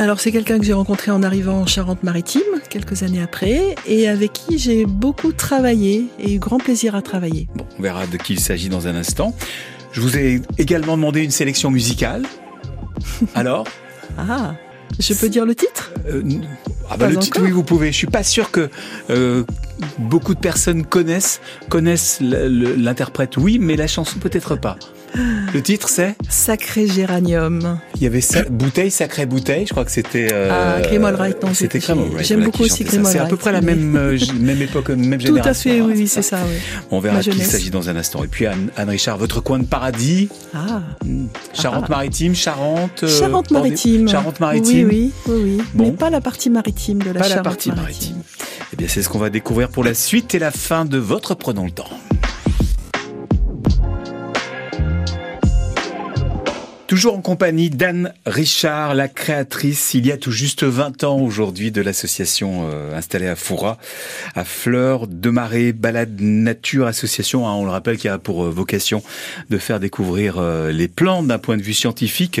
Alors 0.00 0.18
c'est 0.18 0.32
quelqu'un 0.32 0.58
que 0.58 0.64
j'ai 0.64 0.72
rencontré 0.72 1.10
en 1.10 1.22
arrivant 1.22 1.60
en 1.60 1.66
Charente-Maritime 1.66 2.40
quelques 2.70 3.02
années 3.02 3.20
après 3.20 3.74
et 3.86 4.08
avec 4.08 4.32
qui 4.32 4.58
j'ai 4.58 4.86
beaucoup 4.86 5.30
travaillé 5.30 6.06
et 6.18 6.36
eu 6.36 6.38
grand 6.38 6.56
plaisir 6.56 6.94
à 6.94 7.02
travailler. 7.02 7.48
Bon, 7.54 7.66
on 7.78 7.82
verra 7.82 8.06
de 8.06 8.16
qui 8.16 8.32
il 8.32 8.40
s'agit 8.40 8.70
dans 8.70 8.88
un 8.88 8.94
instant. 8.94 9.34
Je 9.92 10.00
vous 10.00 10.16
ai 10.16 10.40
également 10.56 10.96
demandé 10.96 11.22
une 11.22 11.30
sélection 11.30 11.70
musicale. 11.70 12.24
Alors 13.34 13.66
Ah 14.16 14.54
je 14.98 15.12
peux 15.12 15.28
dire 15.28 15.44
le 15.44 15.54
titre? 15.54 15.92
Euh, 16.08 16.22
ah 16.88 16.96
bah 16.96 17.08
Le 17.10 17.16
titre, 17.18 17.42
oui, 17.42 17.50
vous 17.50 17.62
pouvez. 17.62 17.92
Je 17.92 17.96
suis 17.96 18.06
pas 18.06 18.24
sûr 18.24 18.50
que 18.50 18.70
euh, 19.10 19.44
beaucoup 19.98 20.34
de 20.34 20.40
personnes 20.40 20.84
connaissent 20.84 21.42
connaissent 21.68 22.20
l'interprète, 22.20 23.36
oui, 23.36 23.58
mais 23.60 23.76
la 23.76 23.86
chanson 23.86 24.18
peut-être 24.18 24.56
pas. 24.56 24.78
Le 25.14 25.62
titre 25.62 25.88
c'est 25.88 26.16
Sacré 26.28 26.86
Géranium. 26.86 27.78
Il 27.96 28.02
y 28.02 28.06
avait 28.06 28.20
sa... 28.20 28.42
Bouteille, 28.44 28.90
Sacré 28.90 29.26
Bouteille, 29.26 29.66
je 29.66 29.72
crois 29.72 29.84
que 29.84 29.90
c'était... 29.90 30.28
Euh... 30.32 30.48
Ah, 30.50 30.80
Grimald 30.80 31.16
Wright, 31.16 31.42
non. 31.42 31.52
C'était 31.54 31.78
Grimald 31.78 32.12
Wright. 32.12 32.26
J'aime 32.26 32.44
beaucoup 32.44 32.62
aussi 32.62 32.84
Grimald 32.84 33.12
C'est 33.12 33.18
à 33.18 33.26
peu 33.26 33.36
près 33.36 33.52
la 33.52 33.60
même, 33.60 33.96
euh, 33.96 34.18
même 34.38 34.62
époque, 34.62 34.90
même 34.90 35.20
génération. 35.20 35.42
Tout 35.42 35.48
à 35.48 35.54
fait, 35.54 35.80
oui, 35.80 35.92
oui 35.96 36.08
c'est 36.08 36.22
ça. 36.22 36.38
oui. 36.46 36.56
On 36.90 37.00
verra 37.00 37.20
qui 37.20 37.30
il 37.30 37.42
s'agit 37.42 37.70
dans 37.70 37.88
un 37.88 37.96
instant. 37.96 38.22
Et 38.24 38.28
puis 38.28 38.46
Anne, 38.46 38.70
Anne, 38.76 38.90
Richard, 38.90 39.18
votre 39.18 39.40
coin 39.40 39.58
de 39.58 39.64
paradis 39.64 40.28
ah. 40.54 40.82
Charente-Maritime, 41.54 42.34
Charente... 42.34 43.02
Euh, 43.02 43.08
Charente-Maritime. 43.08 44.08
Charente-Maritime. 44.08 44.88
Oui, 44.88 45.12
oui, 45.26 45.34
oui. 45.34 45.56
oui. 45.58 45.64
Bon. 45.74 45.84
Mais 45.86 45.92
pas 45.92 46.10
la 46.10 46.20
partie 46.20 46.50
maritime 46.50 46.98
de 46.98 47.10
la 47.10 47.22
Charente-Maritime. 47.22 47.74
Pas 47.74 47.80
la 47.80 47.82
partie 47.82 48.08
maritime. 48.12 48.22
Eh 48.72 48.76
bien, 48.76 48.86
c'est 48.88 49.02
ce 49.02 49.08
qu'on 49.08 49.18
va 49.18 49.30
découvrir 49.30 49.68
pour 49.68 49.84
la 49.84 49.94
suite 49.94 50.34
et 50.34 50.38
la 50.38 50.50
fin 50.50 50.84
de 50.84 50.98
votre 50.98 51.34
Prenons 51.34 51.64
le 51.64 51.70
temps. 51.70 51.90
Toujours 56.90 57.14
en 57.16 57.20
compagnie 57.20 57.70
d'Anne 57.70 58.12
Richard, 58.26 58.96
la 58.96 59.06
créatrice, 59.06 59.94
il 59.94 60.08
y 60.08 60.10
a 60.10 60.16
tout 60.16 60.32
juste 60.32 60.64
20 60.64 61.04
ans 61.04 61.20
aujourd'hui, 61.20 61.70
de 61.70 61.80
l'association 61.80 62.68
euh, 62.68 62.96
installée 62.96 63.28
à 63.28 63.36
Foura, 63.36 63.78
à 64.34 64.44
Fleurs 64.44 65.06
de 65.06 65.30
Marais, 65.30 65.70
Balade 65.70 66.20
Nature 66.20 66.88
Association. 66.88 67.46
Hein, 67.46 67.52
on 67.52 67.64
le 67.64 67.70
rappelle, 67.70 67.96
qui 67.96 68.08
a 68.08 68.18
pour 68.18 68.42
euh, 68.42 68.50
vocation 68.50 69.04
de 69.50 69.58
faire 69.58 69.78
découvrir 69.78 70.38
euh, 70.38 70.72
les 70.72 70.88
plantes 70.88 71.28
d'un 71.28 71.38
point 71.38 71.56
de 71.56 71.62
vue 71.62 71.74
scientifique, 71.74 72.40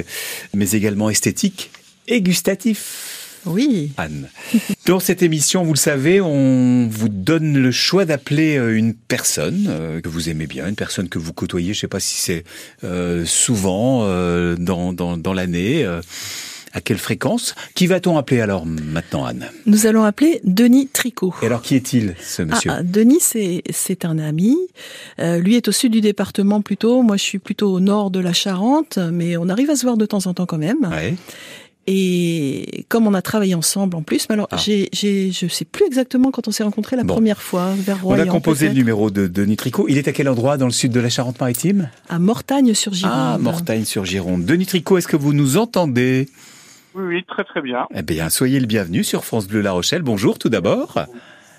mais 0.52 0.72
également 0.72 1.10
esthétique 1.10 1.70
et 2.08 2.20
gustatif. 2.20 3.09
Oui. 3.46 3.92
Anne. 3.96 4.28
Dans 4.86 5.00
cette 5.00 5.22
émission, 5.22 5.62
vous 5.62 5.72
le 5.74 5.78
savez, 5.78 6.20
on 6.20 6.86
vous 6.90 7.08
donne 7.08 7.56
le 7.56 7.70
choix 7.70 8.04
d'appeler 8.04 8.56
euh, 8.56 8.76
une 8.76 8.94
personne 8.94 9.66
euh, 9.68 10.00
que 10.00 10.08
vous 10.08 10.28
aimez 10.28 10.46
bien, 10.46 10.68
une 10.68 10.74
personne 10.74 11.08
que 11.08 11.18
vous 11.18 11.32
côtoyez, 11.32 11.72
je 11.72 11.78
ne 11.78 11.80
sais 11.82 11.88
pas 11.88 12.00
si 12.00 12.16
c'est 12.20 12.44
euh, 12.84 13.24
souvent 13.24 14.00
euh, 14.04 14.56
dans, 14.56 14.92
dans, 14.92 15.16
dans 15.16 15.32
l'année. 15.32 15.84
Euh, 15.84 16.00
à 16.72 16.80
quelle 16.80 16.98
fréquence 16.98 17.56
Qui 17.74 17.88
va-t-on 17.88 18.16
appeler 18.16 18.40
alors 18.40 18.64
maintenant, 18.64 19.24
Anne? 19.24 19.48
Nous 19.66 19.86
allons 19.86 20.04
appeler 20.04 20.40
Denis 20.44 20.86
Tricot. 20.86 21.34
Et 21.42 21.46
alors, 21.46 21.62
qui 21.62 21.74
est-il, 21.74 22.14
ce 22.22 22.42
monsieur? 22.42 22.70
ah, 22.72 22.84
Denis, 22.84 23.18
c'est, 23.20 23.64
c'est 23.72 24.04
un 24.04 24.20
ami. 24.20 24.56
Euh, 25.18 25.38
lui 25.38 25.56
est 25.56 25.66
au 25.66 25.72
sud 25.72 25.90
du 25.90 26.00
département 26.00 26.60
plutôt. 26.60 27.02
Moi, 27.02 27.16
je 27.16 27.24
suis 27.24 27.40
plutôt 27.40 27.72
au 27.72 27.80
nord 27.80 28.12
de 28.12 28.20
la 28.20 28.32
Charente, 28.32 28.98
mais 29.12 29.36
on 29.36 29.48
arrive 29.48 29.68
à 29.68 29.74
se 29.74 29.82
voir 29.82 29.96
de 29.96 30.06
temps 30.06 30.24
en 30.28 30.32
temps 30.34 30.46
quand 30.46 30.58
même. 30.58 30.88
Ouais. 30.88 31.16
Et 31.86 32.84
comme 32.88 33.06
on 33.06 33.14
a 33.14 33.22
travaillé 33.22 33.54
ensemble 33.54 33.96
en 33.96 34.02
plus, 34.02 34.28
mais 34.28 34.34
alors 34.34 34.48
ah. 34.50 34.56
j'ai, 34.56 34.88
j'ai, 34.92 35.32
je 35.32 35.46
sais 35.48 35.64
plus 35.64 35.86
exactement 35.86 36.30
quand 36.30 36.46
on 36.46 36.50
s'est 36.50 36.62
rencontrés 36.62 36.94
la 36.94 37.04
bon. 37.04 37.14
première 37.14 37.40
fois 37.42 37.72
vers 37.76 38.02
Royan. 38.02 38.22
On 38.24 38.28
a 38.28 38.30
composé 38.30 38.68
le 38.68 38.74
numéro 38.74 39.10
de, 39.10 39.26
de 39.26 39.44
Nitrico. 39.44 39.86
Il 39.88 39.98
est 39.98 40.06
à 40.06 40.12
quel 40.12 40.28
endroit 40.28 40.56
dans 40.56 40.66
le 40.66 40.72
sud 40.72 40.92
de 40.92 41.00
la 41.00 41.08
Charente-Maritime? 41.08 41.90
À 42.08 42.18
Mortagne-sur-Gironde. 42.18 43.12
Ah, 43.14 43.38
Mortagne-sur-Gironde. 43.40 44.44
Denis 44.44 44.66
Tricot, 44.66 44.98
est-ce 44.98 45.08
que 45.08 45.16
vous 45.16 45.32
nous 45.32 45.56
entendez? 45.56 46.28
Oui, 46.94 47.04
oui, 47.06 47.24
très 47.26 47.44
très 47.44 47.62
bien. 47.62 47.86
Eh 47.94 48.02
bien, 48.02 48.28
soyez 48.30 48.60
le 48.60 48.66
bienvenu 48.66 49.02
sur 49.02 49.24
France 49.24 49.48
Bleu 49.48 49.60
La 49.60 49.72
Rochelle. 49.72 50.02
Bonjour 50.02 50.38
tout 50.38 50.48
d'abord. 50.48 50.98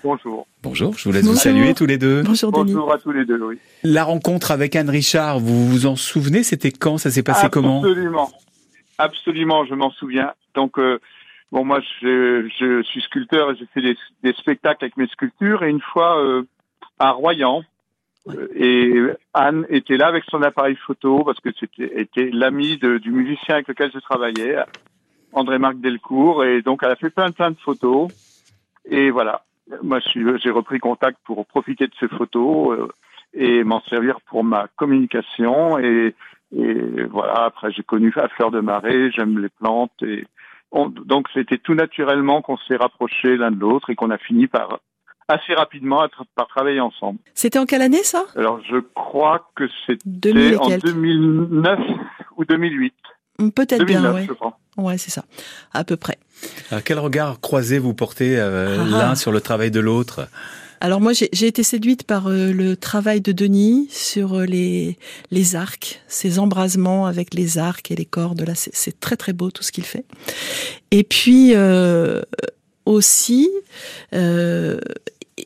Bonjour. 0.04 0.46
Bonjour, 0.62 0.96
je 0.96 1.04
vous 1.04 1.12
laisse 1.12 1.22
Bonjour. 1.22 1.34
vous 1.34 1.40
saluer 1.40 1.74
tous 1.74 1.86
les 1.86 1.98
deux. 1.98 2.22
Bonjour, 2.22 2.52
Denis. 2.52 2.72
Bonjour 2.72 2.92
à 2.92 2.98
tous 2.98 3.12
les 3.12 3.24
deux, 3.24 3.40
oui. 3.42 3.58
La 3.82 4.04
rencontre 4.04 4.50
avec 4.50 4.76
Anne 4.76 4.90
Richard, 4.90 5.40
vous 5.40 5.68
vous 5.68 5.86
en 5.86 5.96
souvenez? 5.96 6.42
C'était 6.42 6.70
quand? 6.72 6.98
Ça 6.98 7.10
s'est 7.10 7.22
passé 7.22 7.46
Absolument. 7.46 7.80
comment? 7.82 7.90
Absolument. 7.90 8.30
Absolument, 8.98 9.64
je 9.64 9.74
m'en 9.74 9.90
souviens. 9.90 10.32
Donc, 10.54 10.78
euh, 10.78 10.98
Bon, 11.52 11.66
moi, 11.66 11.80
je, 12.00 12.48
je 12.58 12.82
suis 12.82 13.02
sculpteur 13.02 13.50
et 13.50 13.56
j'ai 13.56 13.66
fait 13.74 13.82
des, 13.82 13.94
des, 14.22 14.32
spectacles 14.32 14.86
avec 14.86 14.96
mes 14.96 15.06
sculptures. 15.08 15.62
Et 15.64 15.68
une 15.68 15.82
fois, 15.82 16.18
euh, 16.18 16.44
à 16.98 17.10
Royan, 17.10 17.62
Ouais. 18.24 18.36
euh, 18.38 18.48
et 18.54 19.02
Anne 19.34 19.66
était 19.68 19.98
là 19.98 20.06
avec 20.06 20.24
son 20.30 20.40
appareil 20.42 20.76
photo 20.76 21.24
parce 21.24 21.40
que 21.40 21.50
c'était 21.58 22.00
était 22.00 22.30
l'ami 22.32 22.78
de- 22.78 22.96
du 22.98 23.10
musicien 23.10 23.56
avec 23.56 23.68
lequel 23.68 23.90
je 23.92 23.98
travaillais, 23.98 24.56
André-Marc 25.32 25.78
Delcourt. 25.78 26.42
Et 26.44 26.62
donc, 26.62 26.80
elle 26.84 26.90
a 26.92 26.96
fait 26.96 27.10
plein, 27.10 27.32
plein 27.32 27.50
de 27.50 27.58
photos. 27.58 28.08
Et 28.88 29.10
voilà. 29.10 29.42
Moi, 29.82 29.98
j'ai 30.14 30.50
repris 30.50 30.78
contact 30.78 31.18
pour 31.24 31.44
profiter 31.44 31.86
de 31.86 31.92
ces 32.00 32.08
photos 32.08 32.78
euh, 32.78 32.88
et 33.34 33.62
m'en 33.62 33.82
servir 33.82 34.22
pour 34.22 34.42
ma 34.42 34.68
communication. 34.76 35.78
Et, 35.78 36.14
et 36.56 37.04
voilà, 37.10 37.44
après, 37.44 37.72
j'ai 37.72 37.82
connu 37.82 38.12
à 38.16 38.28
fleur 38.28 38.50
de 38.50 38.60
marée, 38.60 39.10
j'aime 39.10 39.38
les 39.38 39.48
plantes. 39.48 39.92
Et 40.02 40.26
on- 40.70 40.88
donc, 40.88 41.28
c'était 41.34 41.58
tout 41.58 41.74
naturellement 41.74 42.42
qu'on 42.42 42.56
s'est 42.68 42.76
rapprochés 42.76 43.36
l'un 43.36 43.50
de 43.50 43.58
l'autre 43.60 43.90
et 43.90 43.94
qu'on 43.94 44.10
a 44.10 44.18
fini 44.18 44.46
par 44.46 44.80
assez 45.28 45.54
rapidement 45.54 46.00
à 46.00 46.06
tra- 46.08 46.24
par 46.34 46.46
travailler 46.48 46.80
ensemble. 46.80 47.18
C'était 47.34 47.58
en 47.58 47.64
quelle 47.64 47.80
année 47.82 48.02
ça? 48.02 48.24
Alors, 48.36 48.60
je 48.70 48.76
crois 48.94 49.48
que 49.56 49.64
c'était 49.86 50.02
2000 50.04 50.52
et 50.52 50.56
en 50.56 50.66
quelques. 50.68 50.84
2009 50.86 51.78
ou 52.36 52.44
2008. 52.44 52.94
Hum, 53.38 53.50
Peut-être 53.50 53.84
bien, 53.84 54.02
2009, 54.02 54.30
ouais. 54.78 54.98
c'est 54.98 55.10
ça, 55.10 55.24
à 55.72 55.84
peu 55.84 55.96
près. 55.96 56.18
Alors, 56.70 56.82
quel 56.84 56.98
regard 56.98 57.40
croisé 57.40 57.78
vous 57.78 57.94
portez 57.94 58.38
euh, 58.38 58.76
Ah. 58.80 58.84
l'un 58.90 59.14
sur 59.14 59.32
le 59.32 59.40
travail 59.40 59.70
de 59.70 59.80
l'autre? 59.80 60.28
Alors 60.84 61.00
moi, 61.00 61.12
j'ai 61.12 61.46
été 61.46 61.62
séduite 61.62 62.02
par 62.02 62.26
euh, 62.26 62.50
le 62.52 62.76
travail 62.76 63.20
de 63.20 63.30
Denis 63.30 63.86
sur 63.92 64.40
euh, 64.40 64.44
les 64.46 64.98
les 65.30 65.54
arcs, 65.54 66.00
ces 66.08 66.40
embrasements 66.40 67.06
avec 67.06 67.34
les 67.34 67.56
arcs 67.56 67.92
et 67.92 67.94
les 67.94 68.04
cordes. 68.04 68.40
Là, 68.40 68.54
c'est- 68.56 68.98
très 68.98 69.16
très 69.16 69.32
beau 69.32 69.52
tout 69.52 69.62
ce 69.62 69.70
qu'il 69.70 69.84
fait. 69.84 70.04
Et 70.90 71.04
puis 71.04 71.52
euh, 71.54 72.22
aussi, 72.84 73.48
euh, 74.12 74.80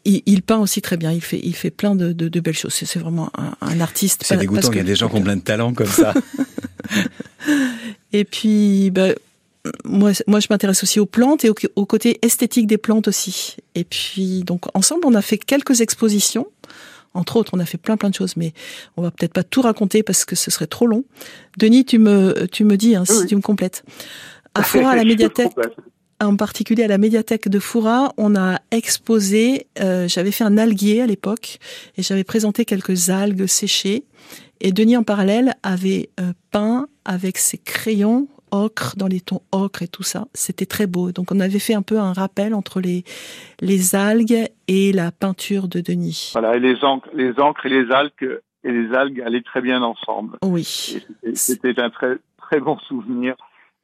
il, 0.06 0.22
il 0.24 0.40
peint 0.40 0.56
aussi 0.56 0.80
très 0.80 0.96
bien. 0.96 1.12
Il 1.12 1.20
fait 1.20 1.40
il 1.42 1.54
fait 1.54 1.70
plein 1.70 1.94
de, 1.94 2.12
de, 2.14 2.28
de 2.28 2.40
belles 2.40 2.56
choses. 2.56 2.72
C'est 2.72 2.98
vraiment 2.98 3.30
un, 3.36 3.54
un 3.60 3.80
artiste. 3.80 4.22
C'est 4.24 4.38
dégoûtant, 4.38 4.62
parce 4.62 4.74
il 4.74 4.78
y 4.78 4.80
a 4.80 4.84
des 4.84 4.96
gens 4.96 5.10
qui 5.10 5.16
ont 5.16 5.22
plein 5.22 5.36
de 5.36 5.42
talent 5.42 5.74
comme 5.74 5.86
ça. 5.86 6.14
Et 8.14 8.24
puis, 8.24 8.90
bah, 8.90 9.08
moi, 9.84 10.12
moi, 10.26 10.40
je 10.40 10.46
m'intéresse 10.50 10.82
aussi 10.82 11.00
aux 11.00 11.06
plantes 11.06 11.44
et 11.44 11.50
au, 11.50 11.54
au 11.76 11.86
côté 11.86 12.18
esthétique 12.22 12.66
des 12.66 12.78
plantes 12.78 13.08
aussi. 13.08 13.56
Et 13.74 13.84
puis, 13.84 14.42
donc, 14.44 14.64
ensemble, 14.74 15.02
on 15.06 15.14
a 15.14 15.22
fait 15.22 15.38
quelques 15.38 15.80
expositions. 15.80 16.46
Entre 17.14 17.36
autres, 17.36 17.52
on 17.54 17.60
a 17.60 17.64
fait 17.64 17.78
plein 17.78 17.96
plein 17.96 18.10
de 18.10 18.14
choses, 18.14 18.36
mais 18.36 18.52
on 18.96 19.02
va 19.02 19.10
peut-être 19.10 19.32
pas 19.32 19.42
tout 19.42 19.62
raconter 19.62 20.02
parce 20.02 20.24
que 20.24 20.36
ce 20.36 20.50
serait 20.50 20.66
trop 20.66 20.86
long. 20.86 21.04
Denis, 21.56 21.86
tu 21.86 21.98
me, 21.98 22.46
tu 22.46 22.64
me 22.64 22.76
dis 22.76 22.94
hein, 22.94 23.04
si 23.06 23.26
tu 23.26 23.36
me 23.36 23.40
complètes. 23.40 23.84
À 24.54 24.62
Foura, 24.62 24.90
à 24.90 24.96
la 24.96 25.04
médiathèque, 25.04 25.52
en 26.20 26.36
particulier 26.36 26.84
à 26.84 26.88
la 26.88 26.98
médiathèque 26.98 27.48
de 27.48 27.58
Foura, 27.58 28.12
on 28.16 28.36
a 28.36 28.60
exposé, 28.70 29.66
euh, 29.80 30.08
j'avais 30.08 30.30
fait 30.30 30.44
un 30.44 30.58
alguier 30.58 31.02
à 31.02 31.06
l'époque, 31.06 31.58
et 31.96 32.02
j'avais 32.02 32.24
présenté 32.24 32.64
quelques 32.64 33.10
algues 33.10 33.46
séchées, 33.46 34.04
et 34.60 34.72
Denis 34.72 34.96
en 34.96 35.02
parallèle 35.02 35.54
avait 35.62 36.10
euh, 36.20 36.32
peint 36.50 36.88
avec 37.04 37.38
ses 37.38 37.58
crayons 37.58 38.28
ocre, 38.50 38.94
dans 38.96 39.06
les 39.06 39.20
tons 39.20 39.42
ocre 39.52 39.82
et 39.82 39.88
tout 39.88 40.02
ça. 40.02 40.26
C'était 40.34 40.66
très 40.66 40.86
beau. 40.86 41.12
Donc 41.12 41.32
on 41.32 41.40
avait 41.40 41.58
fait 41.58 41.74
un 41.74 41.82
peu 41.82 41.98
un 41.98 42.12
rappel 42.12 42.54
entre 42.54 42.80
les, 42.80 43.04
les 43.60 43.94
algues 43.94 44.48
et 44.68 44.92
la 44.92 45.10
peinture 45.12 45.68
de 45.68 45.80
Denis. 45.80 46.30
Voilà, 46.32 46.56
et 46.56 46.60
les 46.60 46.82
encres, 46.84 47.08
les 47.14 47.38
encres 47.40 47.66
et 47.66 47.70
les 47.70 47.90
algues 47.92 48.40
et 48.64 48.72
les 48.72 48.92
algues 48.94 49.20
allaient 49.20 49.42
très 49.42 49.60
bien 49.60 49.82
ensemble. 49.82 50.38
Oui. 50.44 50.64
C'était- 51.34 51.80
un 51.80 51.90
très 51.90 52.16
très 52.38 52.60
bon 52.60 52.78
souvenir. 52.88 53.34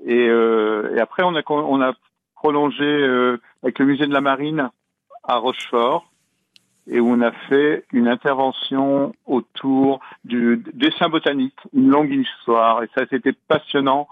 Et, 0.04 0.28
euh, 0.28 0.94
et 0.96 1.00
après, 1.00 1.22
on 1.22 1.34
a 1.36 1.42
con- 1.42 1.66
on 1.68 1.80
a 1.80 1.94
prolongé 2.34 2.82
euh, 2.84 3.36
avec 3.62 3.78
le 3.78 3.86
musée 3.86 4.06
de 4.06 4.12
la 4.12 4.20
Marine 4.20 4.70
à 5.22 5.36
Rochefort 5.36 6.10
et 6.90 6.98
où 6.98 7.08
on 7.08 7.20
a 7.20 7.30
fait 7.48 7.84
une 7.92 8.08
intervention 8.08 9.14
autour 9.26 10.00
du 10.24 10.64
dessin 10.74 11.08
botanique, 11.08 11.54
une 11.72 11.88
longue 11.88 12.12
histoire. 12.12 12.82
Et 12.82 12.88
ça, 12.96 13.04
c'était 13.08 13.32
passionnant 13.32 14.08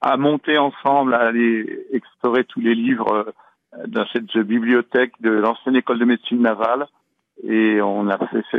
à 0.00 0.16
monter 0.16 0.58
ensemble, 0.58 1.14
à 1.14 1.20
aller 1.20 1.86
explorer 1.92 2.44
tous 2.44 2.60
les 2.60 2.74
livres 2.74 3.34
euh, 3.76 3.86
dans 3.86 4.06
cette 4.12 4.36
bibliothèque 4.36 5.12
de 5.20 5.30
l'ancienne 5.30 5.76
école 5.76 5.98
de 5.98 6.04
médecine 6.04 6.42
navale. 6.42 6.86
Et 7.48 7.80
on 7.82 8.08
a 8.08 8.18
fait 8.18 8.42
ces, 8.52 8.58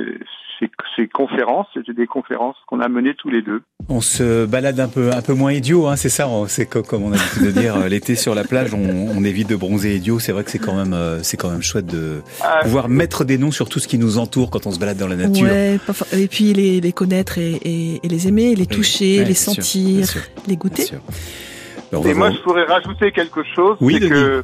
ces- 0.59 0.71
ces 0.95 1.07
conférences, 1.07 1.67
c'était 1.73 1.93
des 1.93 2.05
conférences 2.07 2.55
qu'on 2.67 2.79
a 2.81 2.87
menées 2.89 3.15
tous 3.15 3.29
les 3.29 3.41
deux. 3.41 3.61
On 3.87 4.01
se 4.01 4.45
balade 4.45 4.79
un 4.79 4.87
peu, 4.89 5.11
un 5.11 5.21
peu 5.21 5.33
moins 5.33 5.53
idiot, 5.53 5.87
hein, 5.87 5.95
c'est 5.95 6.09
ça. 6.09 6.27
on- 6.27 6.47
C'est 6.47 6.65
co- 6.65 6.83
comme 6.83 7.03
on 7.03 7.11
a 7.13 7.15
l'habitude 7.17 7.43
de 7.45 7.51
dire, 7.51 7.75
euh, 7.77 7.87
l'été 7.87 8.15
sur 8.15 8.35
la 8.35 8.43
plage, 8.43 8.73
on, 8.73 8.79
on 9.17 9.23
évite 9.23 9.47
de 9.49 9.55
bronzer 9.55 9.95
idiot. 9.95 10.19
C'est 10.19 10.31
vrai 10.31 10.43
que 10.43 10.51
c'est 10.51 10.59
quand 10.59 10.75
même, 10.75 10.93
euh, 10.93 11.21
c'est 11.23 11.37
quand 11.37 11.49
même 11.49 11.61
chouette 11.61 11.85
de 11.85 12.21
Ah, 12.41 12.59
pouvoir 12.63 12.89
mettre 12.89 13.23
des 13.25 13.37
noms 13.37 13.51
sur 13.51 13.69
tout 13.69 13.79
ce 13.79 13.87
qui 13.87 13.97
nous 13.97 14.17
entoure 14.17 14.49
quand 14.49 14.65
on 14.67 14.71
se 14.71 14.79
balade 14.79 14.97
dans 14.97 15.07
la 15.07 15.15
nature. 15.15 15.43
Ouais, 15.47 15.79
et 16.13 16.27
puis 16.27 16.53
les, 16.53 16.81
les 16.81 16.91
connaître 16.93 17.37
et, 17.37 17.53
et- 17.63 17.99
et 18.03 18.07
les 18.09 18.27
aimer, 18.27 18.53
les 18.55 18.65
toucher, 18.67 19.19
Ouais, 19.19 19.25
les 19.25 19.33
sûr, 19.33 19.53
sentir, 19.53 20.05
sûr, 20.07 20.21
les 20.47 20.57
goûter. 20.57 20.83
Et 20.83 21.95
moi, 21.95 22.13
voir- 22.13 22.31
je 22.33 22.41
pourrais 22.41 22.65
rajouter 22.65 23.11
quelque 23.11 23.43
chose, 23.55 23.77
Oui, 23.79 23.97
c'est 24.01 24.09
que 24.09 24.43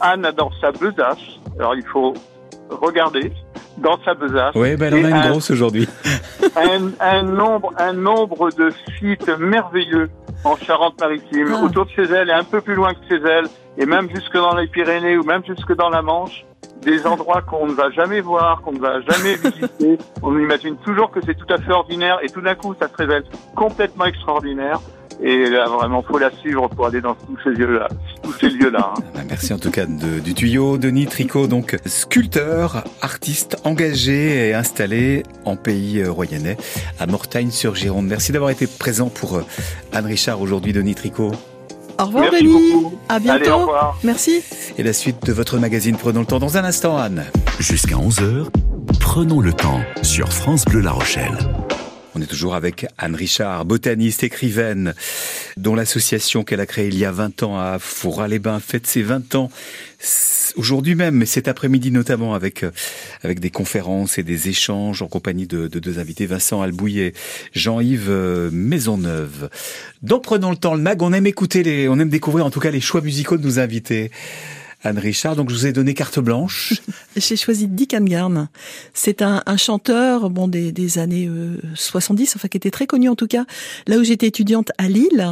Anne 0.00 0.24
adore 0.24 0.52
sa 0.60 0.72
besace. 0.72 1.18
Alors, 1.58 1.74
il 1.76 1.84
faut 1.84 2.12
regarder 2.70 3.32
dans 3.78 3.98
sa 4.04 4.14
besace 4.14 4.54
Ouais, 4.54 4.76
ben, 4.76 4.92
elle 4.94 4.94
en 4.94 5.08
Et 5.08 5.12
a 5.12 5.16
une 5.16 5.16
un- 5.26 5.30
grosse 5.30 5.50
aujourd'hui. 5.50 5.88
un, 6.56 6.90
un 7.00 7.22
nombre, 7.22 7.72
un 7.78 7.92
nombre 7.92 8.50
de 8.52 8.70
sites 8.98 9.28
merveilleux 9.38 10.08
en 10.44 10.56
Charente-Maritime, 10.56 11.48
Ah. 11.54 11.64
autour 11.64 11.86
de 11.86 11.90
chez 11.90 12.02
elle 12.04 12.28
et 12.30 12.32
un 12.32 12.44
peu 12.44 12.60
plus 12.60 12.74
loin 12.74 12.92
que 12.94 13.00
chez 13.08 13.20
elle, 13.22 13.46
et 13.78 13.86
même 13.86 14.08
jusque 14.14 14.34
dans 14.34 14.54
les 14.54 14.66
Pyrénées 14.68 15.16
ou 15.16 15.24
même 15.24 15.42
jusque 15.46 15.74
dans 15.74 15.88
la 15.90 16.02
Manche, 16.02 16.44
des 16.82 17.06
endroits 17.06 17.42
qu'on 17.42 17.66
ne 17.66 17.72
va 17.72 17.90
jamais 17.90 18.20
voir, 18.20 18.60
qu'on 18.62 18.72
ne 18.72 18.78
va 18.78 19.00
jamais 19.00 19.34
visiter. 19.44 19.98
On 20.22 20.38
imagine 20.38 20.76
toujours 20.78 21.10
que 21.10 21.20
c'est 21.24 21.34
tout 21.36 21.52
à 21.52 21.58
fait 21.58 21.72
ordinaire 21.72 22.18
et 22.22 22.28
tout 22.28 22.40
d'un 22.40 22.54
coup, 22.54 22.74
ça 22.80 22.88
se 22.88 22.94
révèle 22.96 23.24
complètement 23.54 24.04
extraordinaire. 24.04 24.78
Et 25.22 25.48
là, 25.48 25.66
vraiment, 25.68 26.02
faut 26.02 26.18
la 26.18 26.30
suivre 26.30 26.68
pour 26.68 26.86
aller 26.86 27.00
dans 27.00 27.14
tous 27.14 27.36
ces 27.42 27.50
lieux-là. 27.50 27.88
Tous 28.22 28.32
ces 28.34 28.50
lieux-là. 28.50 28.92
hein. 28.96 29.00
Ben, 29.14 29.24
Merci 29.28 29.52
en 29.54 29.58
tout 29.58 29.70
cas 29.70 29.86
de- 29.86 30.20
du 30.20 30.34
tuyau, 30.34 30.76
Denis 30.78 31.06
Tricot, 31.06 31.46
donc 31.46 31.76
sculpteur, 31.86 32.84
artiste 33.00 33.56
engagé 33.64 34.48
et 34.48 34.54
installé 34.54 35.22
en 35.44 35.56
pays 35.56 36.00
euh, 36.00 36.10
royannais, 36.10 36.56
à 37.00 37.06
Mortagne-sur-Gironde. 37.06 38.06
Merci 38.06 38.32
d'avoir 38.32 38.50
été 38.50 38.66
présent 38.66 39.08
pour 39.08 39.36
euh, 39.38 39.44
Anne 39.92 40.06
Richard 40.06 40.40
aujourd'hui, 40.42 40.72
Denis 40.72 40.94
Tricot. 40.94 41.32
Au 41.98 42.04
revoir 42.04 42.24
Merci 42.30 42.44
Denis. 42.44 42.72
beaucoup. 42.74 42.98
À 43.08 43.14
Allez, 43.14 43.30
au 43.30 43.38
bientôt. 43.38 43.58
revoir. 43.60 43.98
Merci. 44.04 44.42
Et 44.76 44.82
la 44.82 44.92
suite 44.92 45.24
de 45.24 45.32
votre 45.32 45.58
magazine 45.58 45.96
Prenons 45.96 46.20
le 46.20 46.26
temps 46.26 46.38
dans 46.38 46.58
un 46.58 46.64
instant, 46.64 46.98
Anne. 46.98 47.24
Jusqu'à 47.58 47.96
11h, 47.96 48.48
prenons 49.00 49.40
le 49.40 49.54
temps 49.54 49.80
sur 50.02 50.30
France 50.30 50.66
Bleu 50.66 50.80
La 50.80 50.90
Rochelle. 50.92 51.38
On 52.16 52.22
est 52.22 52.26
toujours 52.26 52.54
avec 52.54 52.86
Anne 52.96 53.14
Richard, 53.14 53.66
botaniste, 53.66 54.24
écrivaine, 54.24 54.94
dont 55.58 55.74
l'association 55.74 56.44
qu'elle 56.44 56.60
a 56.60 56.66
créée 56.66 56.88
il 56.88 56.96
y 56.96 57.04
a 57.04 57.12
20 57.12 57.42
ans 57.42 57.58
à 57.58 57.78
Foura-les-Bains 57.78 58.58
fête 58.58 58.86
ses 58.86 59.02
20 59.02 59.34
ans 59.34 59.50
aujourd'hui 60.56 60.94
même, 60.94 61.16
mais 61.16 61.26
cet 61.26 61.46
après-midi 61.46 61.90
notamment 61.90 62.32
avec 62.32 62.62
euh, 62.62 62.70
avec 63.22 63.38
des 63.38 63.50
conférences 63.50 64.16
et 64.16 64.22
des 64.22 64.48
échanges 64.48 65.02
en 65.02 65.08
compagnie 65.08 65.46
de, 65.46 65.68
de 65.68 65.78
deux 65.78 65.98
invités, 65.98 66.24
Vincent 66.24 66.62
Albouy 66.62 67.00
et 67.00 67.12
Jean-Yves 67.52 68.08
euh, 68.08 68.50
Maisonneuve. 68.50 69.50
Donc 70.00 70.22
prenons 70.22 70.48
le 70.48 70.56
temps, 70.56 70.74
le 70.74 70.80
mag, 70.80 71.02
on 71.02 71.12
aime 71.12 71.26
écouter 71.26 71.62
les, 71.62 71.86
on 71.86 71.98
aime 71.98 72.08
découvrir 72.08 72.46
en 72.46 72.50
tout 72.50 72.60
cas 72.60 72.70
les 72.70 72.80
choix 72.80 73.02
musicaux 73.02 73.36
de 73.36 73.44
nos 73.44 73.58
invités. 73.58 74.10
Anne 74.86 74.98
Richard, 74.98 75.36
donc 75.36 75.50
je 75.50 75.54
vous 75.54 75.66
ai 75.66 75.72
donné 75.72 75.94
carte 75.94 76.18
blanche. 76.18 76.74
J'ai 77.16 77.36
choisi 77.36 77.66
Dick 77.66 77.94
Angarn. 77.94 78.48
C'est 78.94 79.22
un, 79.22 79.42
un 79.46 79.56
chanteur 79.56 80.30
bon 80.30 80.48
des, 80.48 80.72
des 80.72 80.98
années 80.98 81.26
euh, 81.26 81.60
70, 81.74 82.36
enfin 82.36 82.48
qui 82.48 82.56
était 82.56 82.70
très 82.70 82.86
connu 82.86 83.08
en 83.08 83.16
tout 83.16 83.26
cas, 83.26 83.44
là 83.86 83.98
où 83.98 84.04
j'étais 84.04 84.26
étudiante 84.26 84.70
à 84.78 84.88
Lille. 84.88 85.26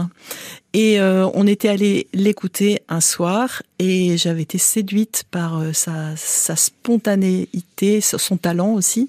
Et 0.73 0.99
euh, 0.99 1.29
on 1.35 1.47
était 1.47 1.69
allé 1.69 2.09
l'écouter 2.13 2.81
un 2.89 3.01
soir 3.01 3.63
et 3.79 4.17
j'avais 4.17 4.43
été 4.43 4.59
séduite 4.59 5.25
par 5.31 5.59
euh, 5.59 5.73
sa, 5.73 6.17
sa 6.17 6.57
spontanéité, 6.57 8.01
son 8.01 8.37
talent 8.37 8.73
aussi. 8.73 9.09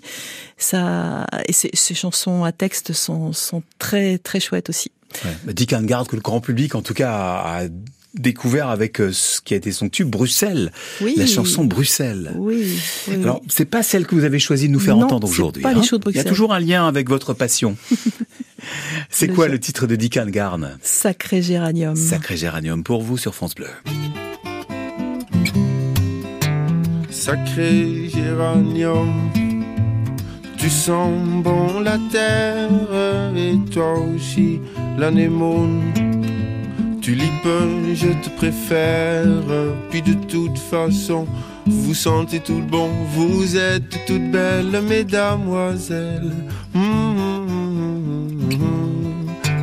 Ça, 0.58 1.26
et 1.48 1.54
ses, 1.54 1.72
ses 1.74 1.96
chansons 1.96 2.44
à 2.44 2.52
texte 2.52 2.94
sont, 2.94 3.34
sont 3.34 3.64
très 3.80 4.20
très 4.20 4.40
chouettes 4.40 4.70
aussi. 4.70 4.92
Ouais. 5.24 5.54
Dick 5.54 5.74
Angarde 5.74 6.08
que 6.08 6.16
le 6.16 6.22
grand 6.22 6.40
public 6.40 6.76
en 6.76 6.82
tout 6.82 6.94
cas 6.94 7.12
a 7.12 7.64
découvert 8.20 8.70
avec 8.70 9.00
euh, 9.02 9.12
ce 9.12 9.42
qui 9.42 9.54
a 9.54 9.58
été 9.58 9.72
son 9.72 9.90
tube 9.90 10.10
Bruxelles, 10.10 10.72
Oui. 11.02 11.14
la 11.18 11.26
chanson 11.26 11.64
Bruxelles. 11.66 12.32
Oui. 12.36 12.80
oui, 13.08 13.16
Alors, 13.24 13.42
c'est 13.48 13.66
pas 13.66 13.84
celle 13.84 14.06
que 14.08 14.16
vous 14.16 14.24
avez 14.24 14.40
choisi 14.40 14.68
de 14.68 14.74
nous 14.74 14.80
faire 14.80 14.98
Non, 14.98 15.04
entendre 15.06 15.28
aujourd'hui. 15.30 15.62
pas 15.64 15.74
les 15.74 15.80
hein. 15.80 15.84
shows 15.84 15.98
de 15.98 16.04
Il 16.04 16.16
y 16.16 16.20
a 16.20 16.24
Bruxelles. 16.24 16.30
toujours 16.32 16.54
un 16.54 16.60
lien 16.60 16.88
avec 16.88 17.10
votre 17.10 17.34
passion. 17.34 17.76
c'est 19.10 19.28
quoi 19.28 19.46
jeu. 19.48 19.52
le 19.54 19.60
titre 19.60 19.88
de 19.88 19.96
Dick 19.96 20.18
Angarn 20.18 20.78
Sacré 20.82 21.42
géranium. 21.42 21.96
Sacré 21.96 22.38
géranium 22.38 22.84
pour 22.84 23.02
vous 23.04 23.18
sur 23.18 23.36
France 23.36 23.56
Bleu. 23.56 23.68
Sacré 27.10 28.10
géranium, 28.10 29.32
tu 30.58 30.70
sens 30.70 31.12
bon 31.44 31.80
la 31.80 31.98
terre 32.12 32.70
et 33.36 33.56
toi 33.72 33.94
aussi 34.16 34.60
l'anémone. 34.98 35.82
Tulipe, 37.06 37.48
je 37.94 38.08
te 38.08 38.30
préfère. 38.36 39.28
Puis 39.92 40.02
de 40.02 40.16
toute 40.28 40.58
façon, 40.58 41.28
vous 41.68 41.94
sentez 41.94 42.40
tout 42.40 42.64
bon. 42.68 42.90
Vous 43.14 43.56
êtes 43.56 44.08
toute 44.08 44.32
belle, 44.32 44.82
mesdamoiselles. 44.82 46.34
Mmh, 46.74 46.80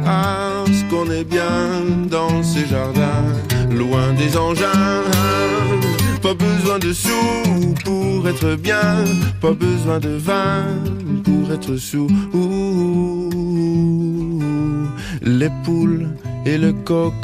ah, 0.07 0.62
ce 0.68 0.85
qu'on 0.88 1.11
est 1.11 1.24
bien 1.24 1.83
dans 2.09 2.44
ces 2.44 2.64
jardins, 2.64 3.26
loin 3.72 4.12
des 4.12 4.37
engins. 4.37 5.02
Pas 6.22 6.35
besoin 6.35 6.78
de 6.78 6.92
sous 6.92 7.74
pour 7.85 8.28
être 8.28 8.55
bien, 8.55 9.02
pas 9.40 9.52
besoin 9.52 9.98
de 9.98 10.11
vin 10.11 10.66
pour 11.24 11.52
être 11.52 11.74
sous. 11.74 12.07
Les 15.22 15.50
poules 15.64 16.07
et 16.44 16.59
le 16.59 16.72
coq. 16.72 17.14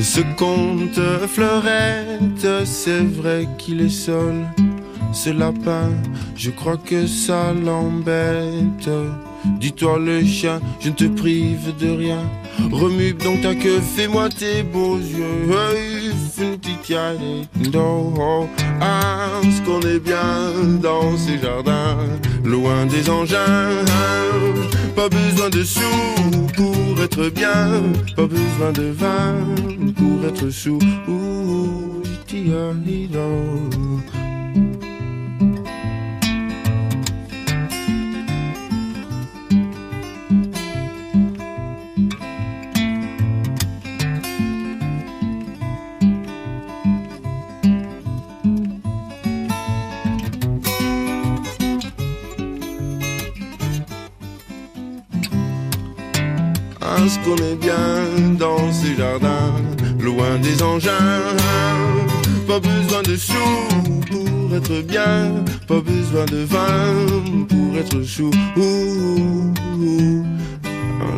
Ce 0.00 0.20
conte 0.36 1.00
fleurette, 1.28 2.64
c'est 2.64 3.04
vrai 3.04 3.46
qu'il 3.58 3.80
est 3.82 3.88
seul. 3.88 4.46
Ce 5.12 5.30
lapin, 5.30 5.90
je 6.36 6.50
crois 6.50 6.76
que 6.76 7.06
ça 7.06 7.52
l'embête. 7.52 8.88
Dis-toi 9.58 9.98
le 9.98 10.24
chien, 10.24 10.60
je 10.80 10.90
ne 10.90 10.94
te 10.94 11.04
prive 11.04 11.74
de 11.78 11.90
rien. 11.90 12.22
Remue 12.70 13.12
donc 13.12 13.42
ta 13.42 13.54
queue, 13.54 13.80
fais-moi 13.80 14.28
tes 14.28 14.62
beaux 14.62 14.98
yeux. 14.98 15.50
Ah, 18.80 19.40
ce 19.42 19.62
qu'on 19.62 19.80
est 19.80 20.00
bien 20.00 20.52
dans 20.80 21.16
ces 21.16 21.38
jardins, 21.38 21.98
loin 22.44 22.86
des 22.86 23.08
engins. 23.10 23.84
Pas 24.96 25.08
besoin 25.08 25.50
de 25.50 25.62
sous 25.62 25.80
pour 26.56 27.02
être 27.02 27.28
bien, 27.30 27.82
pas 28.16 28.26
besoin 28.26 28.72
de 28.72 28.90
vin 28.90 29.36
pour 29.96 30.26
être 30.26 30.50
sous. 30.50 30.78
Parce 56.90 57.18
qu'on 57.18 57.36
est 57.36 57.54
bien 57.54 58.36
dans 58.36 58.72
ces 58.72 58.96
jardins, 58.96 59.54
loin 60.00 60.38
des 60.42 60.60
engins. 60.60 61.36
Pas 62.48 62.58
besoin 62.58 63.02
de 63.02 63.16
sous 63.16 63.34
pour 64.10 64.56
être 64.56 64.82
bien, 64.82 65.44
pas 65.68 65.80
besoin 65.80 66.24
de 66.24 66.38
vin 66.38 67.46
pour 67.48 67.78
être 67.78 68.02
chou. 68.02 68.30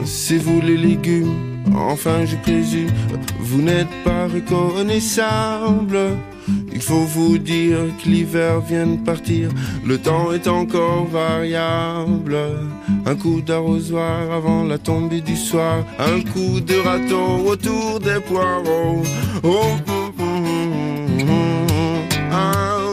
C'est 0.05 0.37
vous 0.37 0.61
les 0.61 0.77
légumes, 0.77 1.63
enfin 1.75 2.27
je 2.27 2.37
présume, 2.37 2.91
vous 3.41 3.63
n'êtes 3.63 3.95
pas 4.05 4.27
reconnaissable. 4.27 5.99
Il 6.75 6.81
faut 6.81 7.05
vous 7.05 7.39
dire 7.39 7.79
que 8.03 8.09
l'hiver 8.09 8.61
vient 8.61 8.87
de 8.87 8.99
partir, 9.05 9.51
le 9.87 9.99
temps 9.99 10.33
est 10.33 10.49
encore 10.49 11.07
variable. 11.07 12.37
Un 13.07 13.15
coup 13.15 13.41
d'arrosoir 13.41 14.31
avant 14.33 14.65
la 14.65 14.79
tombée 14.79 15.21
du 15.21 15.37
soir, 15.37 15.85
un 15.99 16.21
coup 16.21 16.61
de 16.61 16.75
râteau 16.85 17.49
autour 17.51 18.01
des 18.01 18.21
poireaux. 18.21 19.03
Oh, 19.43 19.77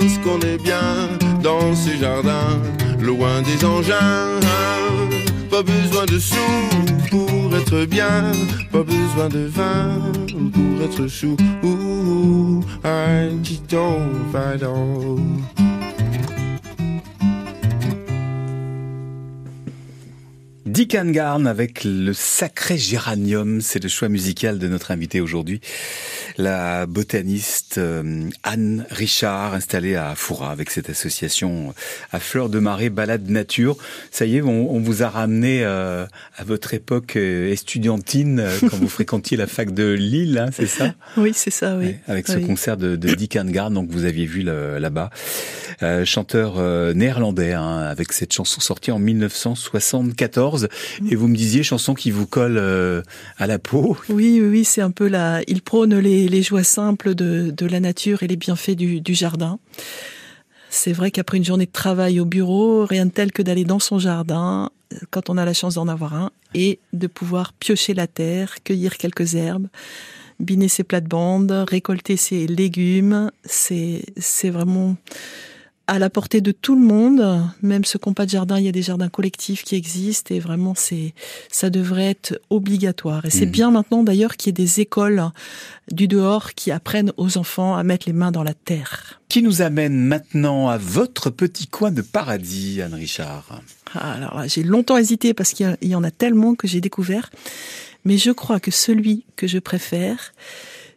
ce 0.01 0.19
qu'on 0.19 0.39
est 0.39 0.61
bien 0.61 1.09
dans 1.41 1.75
ces 1.75 1.97
jardins, 1.97 2.59
loin 2.99 3.41
des 3.41 3.65
engins. 3.65 4.39
Pas 5.49 5.63
besoin 5.63 6.05
de 6.05 6.19
sous 6.19 6.35
pour 7.09 7.55
être 7.55 7.85
bien, 7.85 8.31
pas 8.71 8.83
besoin 8.83 9.29
de 9.29 9.45
vin 9.47 9.99
pour 10.53 10.83
être 10.83 11.07
chou. 11.07 11.35
Garn 21.11 21.47
avec 21.47 21.83
le 21.83 22.13
sacré 22.13 22.77
géranium, 22.77 23.61
c'est 23.61 23.81
le 23.81 23.89
choix 23.89 24.09
musical 24.09 24.59
de 24.59 24.67
notre 24.67 24.91
invité 24.91 25.21
aujourd'hui, 25.21 25.61
la 26.37 26.85
botaniste 26.85 27.77
euh, 27.77 28.29
Anne 28.43 28.85
Richard, 28.89 29.53
installée 29.53 29.95
à 29.95 30.15
Foura 30.15 30.51
avec 30.51 30.69
cette 30.69 30.89
association 30.89 31.73
à 32.11 32.19
fleur 32.19 32.49
de 32.49 32.59
marée 32.59 32.89
balade 32.89 33.29
nature. 33.29 33.77
Ça 34.11 34.25
y 34.25 34.37
est, 34.37 34.41
on, 34.41 34.79
vous 34.79 35.03
a 35.03 35.09
ramené 35.09 35.63
euh, 35.63 36.05
à 36.37 36.43
votre 36.43 36.73
époque 36.73 37.15
euh, 37.15 37.51
estudiantine 37.51 38.45
quand 38.61 38.77
vous 38.77 38.89
fréquentiez 38.89 39.37
la 39.37 39.47
fac 39.47 39.73
de 39.73 39.91
Lille, 39.91 40.37
hein, 40.37 40.49
c'est 40.53 40.67
ça? 40.67 40.93
Oui, 41.17 41.31
c'est 41.33 41.51
ça, 41.51 41.77
oui. 41.77 41.95
avec 42.07 42.27
ce 42.27 42.37
concert 42.37 42.77
de, 42.77 42.95
de 42.95 43.13
Dick 43.13 43.37
Garn, 43.37 43.73
donc 43.73 43.89
vous 43.89 44.05
aviez 44.05 44.25
vu 44.25 44.41
là-bas, 44.43 45.09
chanteur 46.05 46.59
néerlandais, 46.93 47.53
hein, 47.53 47.79
avec 47.79 48.13
cette 48.13 48.33
chanson 48.33 48.61
sortie 48.61 48.91
en 48.91 48.99
1974. 48.99 50.69
Et 51.09 51.15
vous 51.15 51.27
me 51.27 51.35
disiez 51.35 51.63
chanson 51.63 51.93
qui 51.93 52.11
vous 52.11 52.27
colle 52.27 52.57
euh, 52.57 53.01
à 53.37 53.47
la 53.47 53.59
peau. 53.59 53.97
Oui, 54.09 54.41
oui, 54.41 54.63
c'est 54.63 54.81
un 54.81 54.91
peu 54.91 55.07
la. 55.07 55.41
Il 55.47 55.61
prône 55.61 55.97
les, 55.97 56.18
joies 56.41 56.63
simples 56.63 57.15
de, 57.15 57.65
la 57.65 57.79
nature 57.79 58.23
et 58.23 58.27
les 58.27 58.35
bienfaits 58.35 58.75
du, 58.75 59.13
jardin. 59.13 59.59
C'est 60.69 60.93
vrai 60.93 61.11
qu'après 61.11 61.37
une 61.37 61.45
journée 61.45 61.65
de 61.65 61.71
travail 61.71 62.19
au 62.19 62.25
bureau, 62.25 62.85
rien 62.85 63.05
de 63.05 63.11
tel 63.11 63.31
que 63.31 63.41
d'aller 63.41 63.65
dans 63.65 63.79
son 63.79 63.97
jardin, 63.97 64.69
quand 65.09 65.29
on 65.29 65.37
a 65.37 65.45
la 65.45 65.53
chance 65.53 65.75
d'en 65.75 65.87
avoir 65.87 66.13
un, 66.13 66.31
et 66.53 66.79
de 66.93 67.07
pouvoir 67.07 67.53
piocher 67.53 67.93
la 67.93 68.07
terre, 68.07 68.63
cueillir 68.63 68.97
quelques 68.97 69.35
herbes, 69.35 69.67
biner 70.39 70.67
ses 70.67 70.83
plates-bandes, 70.83 71.65
récolter 71.67 72.17
ses 72.17 72.47
légumes. 72.47 73.31
C'est 73.45 74.03
vraiment 74.49 74.95
à 75.89 75.97
la 75.97 76.11
portée 76.11 76.39
de 76.39 76.51
tout 76.51 76.75
le 76.75 76.85
monde, 76.85 77.43
même 77.63 77.83
ceux 77.83 77.97
qui 77.97 78.07
n'ont 78.07 78.13
pas 78.13 78.27
de 78.27 78.29
jardin, 78.29 78.59
il 78.59 78.65
y 78.65 78.69
a 78.69 78.71
des 78.71 78.83
jardins 78.83 79.09
collectifs 79.09 79.63
qui 79.63 79.75
existent 79.75 80.35
et 80.35 80.39
vraiment 80.39 80.75
c'est 80.75 81.15
ça 81.51 81.71
devrait 81.71 82.11
être 82.11 82.39
obligatoire. 82.51 83.25
Et 83.25 83.31
c'est 83.31 83.47
mmh. 83.47 83.51
bien 83.51 83.71
maintenant 83.71 84.03
d'ailleurs 84.03 84.37
qu'il 84.37 84.49
y 84.49 84.51
ait 84.51 84.65
des 84.65 84.81
écoles 84.81 85.23
du 85.91 86.07
dehors 86.07 86.53
qui 86.53 86.69
apprennent 86.69 87.11
aux 87.17 87.39
enfants 87.39 87.75
à 87.75 87.83
mettre 87.83 88.05
les 88.05 88.13
mains 88.13 88.31
dans 88.31 88.43
la 88.43 88.53
terre. 88.53 89.19
Qui 89.29 89.41
nous 89.41 89.63
amène 89.63 89.95
maintenant 89.95 90.69
à 90.69 90.77
votre 90.77 91.31
petit 91.31 91.65
coin 91.65 91.89
de 91.89 92.03
paradis, 92.03 92.83
Anne 92.83 92.93
Richard 92.93 93.59
ah, 93.95 94.13
Alors 94.13 94.43
j'ai 94.45 94.61
longtemps 94.61 94.97
hésité 94.97 95.33
parce 95.33 95.53
qu'il 95.53 95.75
y 95.81 95.95
en 95.95 96.03
a 96.03 96.11
tellement 96.11 96.53
que 96.53 96.67
j'ai 96.67 96.81
découvert, 96.81 97.31
mais 98.05 98.19
je 98.19 98.29
crois 98.29 98.59
que 98.59 98.69
celui 98.69 99.25
que 99.35 99.47
je 99.47 99.57
préfère, 99.57 100.33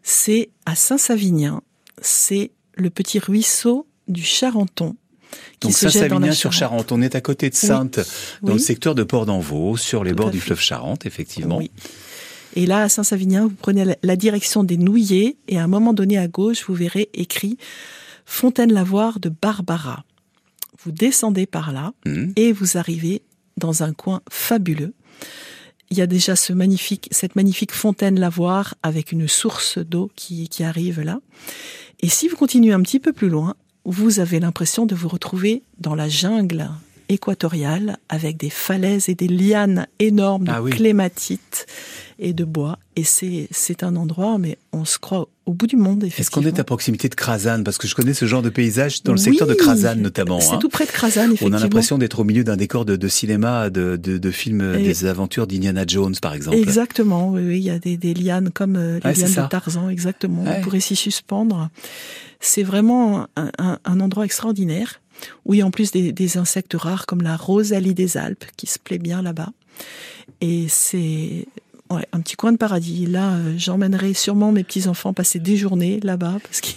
c'est 0.02 0.50
à 0.66 0.74
Saint-Savinien. 0.74 1.62
C'est 2.02 2.50
le 2.76 2.90
petit 2.90 3.18
ruisseau 3.18 3.86
du 4.08 4.22
Charenton. 4.22 4.96
Qui 5.60 5.68
Donc 5.68 5.72
Saint-Savinien 5.72 6.32
sur 6.32 6.52
Charente, 6.52 6.92
on 6.92 7.00
est 7.00 7.14
à 7.14 7.20
côté 7.20 7.48
de 7.48 7.54
Sainte, 7.54 8.00
dans 8.42 8.52
le 8.52 8.58
secteur 8.58 8.94
de 8.94 9.02
Port 9.02 9.24
d'Envaux, 9.24 9.76
sur 9.76 10.04
les 10.04 10.12
bords 10.12 10.30
du 10.30 10.40
fleuve 10.40 10.60
Charente, 10.60 11.06
effectivement. 11.06 11.58
Oui. 11.58 11.70
Et 12.54 12.66
là, 12.66 12.82
à 12.82 12.88
Saint-Savinien, 12.88 13.44
vous 13.44 13.54
prenez 13.54 13.96
la 14.02 14.16
direction 14.16 14.62
des 14.62 14.76
Nouillés 14.76 15.38
et 15.48 15.58
à 15.58 15.64
un 15.64 15.68
moment 15.68 15.94
donné 15.94 16.18
à 16.18 16.28
gauche, 16.28 16.64
vous 16.66 16.74
verrez 16.74 17.08
écrit 17.14 17.56
Fontaine-Lavoir 18.26 19.20
de 19.20 19.30
Barbara. 19.30 20.04
Vous 20.84 20.92
descendez 20.92 21.46
par 21.46 21.72
là 21.72 21.92
mmh. 22.04 22.32
et 22.36 22.52
vous 22.52 22.76
arrivez 22.76 23.22
dans 23.56 23.82
un 23.82 23.92
coin 23.92 24.20
fabuleux. 24.30 24.94
Il 25.90 25.98
y 25.98 26.02
a 26.02 26.06
déjà 26.06 26.36
ce 26.36 26.52
magnifique, 26.52 27.08
cette 27.10 27.36
magnifique 27.36 27.72
fontaine 27.72 28.18
lavoir 28.18 28.74
avec 28.82 29.12
une 29.12 29.28
source 29.28 29.78
d'eau 29.78 30.10
qui, 30.16 30.48
qui 30.48 30.64
arrive 30.64 31.00
là. 31.00 31.20
Et 32.00 32.08
si 32.08 32.28
vous 32.28 32.36
continuez 32.36 32.72
un 32.72 32.80
petit 32.80 32.98
peu 32.98 33.12
plus 33.12 33.28
loin, 33.28 33.54
vous 33.84 34.20
avez 34.20 34.40
l'impression 34.40 34.86
de 34.86 34.94
vous 34.94 35.08
retrouver 35.08 35.62
dans 35.78 35.94
la 35.94 36.08
jungle 36.08 36.70
équatoriale 37.12 37.98
avec 38.08 38.36
des 38.36 38.50
falaises 38.50 39.08
et 39.08 39.14
des 39.14 39.28
lianes 39.28 39.86
énormes 39.98 40.44
de 40.44 40.52
ah 40.52 40.62
clématite 40.70 41.66
et 42.18 42.32
de 42.32 42.44
bois. 42.44 42.78
Et 42.94 43.04
c'est, 43.04 43.82
un 43.82 43.96
endroit, 43.96 44.38
mais 44.38 44.58
on 44.72 44.84
se 44.84 44.98
croit 44.98 45.28
au 45.46 45.54
bout 45.54 45.66
du 45.66 45.76
monde, 45.76 46.04
Est-ce 46.04 46.30
qu'on 46.30 46.42
est 46.42 46.60
à 46.60 46.64
proximité 46.64 47.08
de 47.08 47.14
Krasan 47.14 47.64
Parce 47.64 47.78
que 47.78 47.88
je 47.88 47.94
connais 47.94 48.14
ce 48.14 48.26
genre 48.26 48.42
de 48.42 48.50
paysage 48.50 49.02
dans 49.02 49.12
le 49.12 49.18
secteur 49.18 49.48
de 49.48 49.54
Krasan 49.54 49.96
notamment. 49.96 50.38
C'est 50.40 50.52
hein. 50.52 50.58
tout 50.58 50.68
près 50.68 50.86
de 50.86 50.90
Krasan, 50.90 51.24
effectivement. 51.24 51.56
On 51.56 51.58
a 51.58 51.62
l'impression 51.62 51.98
d'être 51.98 52.20
au 52.20 52.24
milieu 52.24 52.44
d'un 52.44 52.56
décor 52.56 52.84
de, 52.84 52.96
de 52.96 53.08
cinéma, 53.08 53.70
de, 53.70 53.96
de, 53.96 54.18
de 54.18 54.30
films, 54.30 54.76
des 54.76 55.06
aventures 55.06 55.46
d'Indiana 55.46 55.84
Jones, 55.86 56.14
par 56.20 56.34
exemple. 56.34 56.58
Exactement, 56.58 57.30
oui, 57.30 57.42
oui. 57.44 57.58
Il 57.58 57.64
y 57.64 57.70
a 57.70 57.78
des, 57.78 57.96
des 57.96 58.14
lianes 58.14 58.50
comme 58.50 58.76
euh, 58.76 59.00
les 59.04 59.14
lianes 59.14 59.44
de 59.44 59.48
Tarzan, 59.48 59.88
exactement. 59.88 60.44
On 60.46 60.60
pourrait 60.60 60.80
s'y 60.80 60.96
suspendre. 60.96 61.70
C'est 62.38 62.62
vraiment 62.62 63.26
un, 63.36 63.78
un, 63.84 64.00
endroit 64.00 64.24
extraordinaire. 64.24 65.00
Oui, 65.44 65.62
en 65.62 65.70
plus 65.70 65.90
des, 65.90 66.36
insectes 66.36 66.74
rares 66.74 67.06
comme 67.06 67.22
la 67.22 67.36
rosalie 67.36 67.94
des 67.94 68.16
Alpes 68.16 68.44
qui 68.56 68.66
se 68.66 68.78
plaît 68.78 68.98
bien 68.98 69.22
là-bas. 69.22 69.50
Et 70.40 70.66
c'est 70.68 71.46
un 71.90 72.20
petit 72.20 72.36
coin 72.36 72.52
de 72.52 72.56
paradis. 72.56 73.06
Là, 73.06 73.34
euh, 73.34 73.54
j'emmènerai 73.58 74.14
sûrement 74.14 74.50
mes 74.50 74.64
petits-enfants 74.64 75.12
passer 75.12 75.38
des 75.38 75.56
journées 75.56 76.00
là-bas 76.00 76.38
parce 76.42 76.60
que 76.60 76.68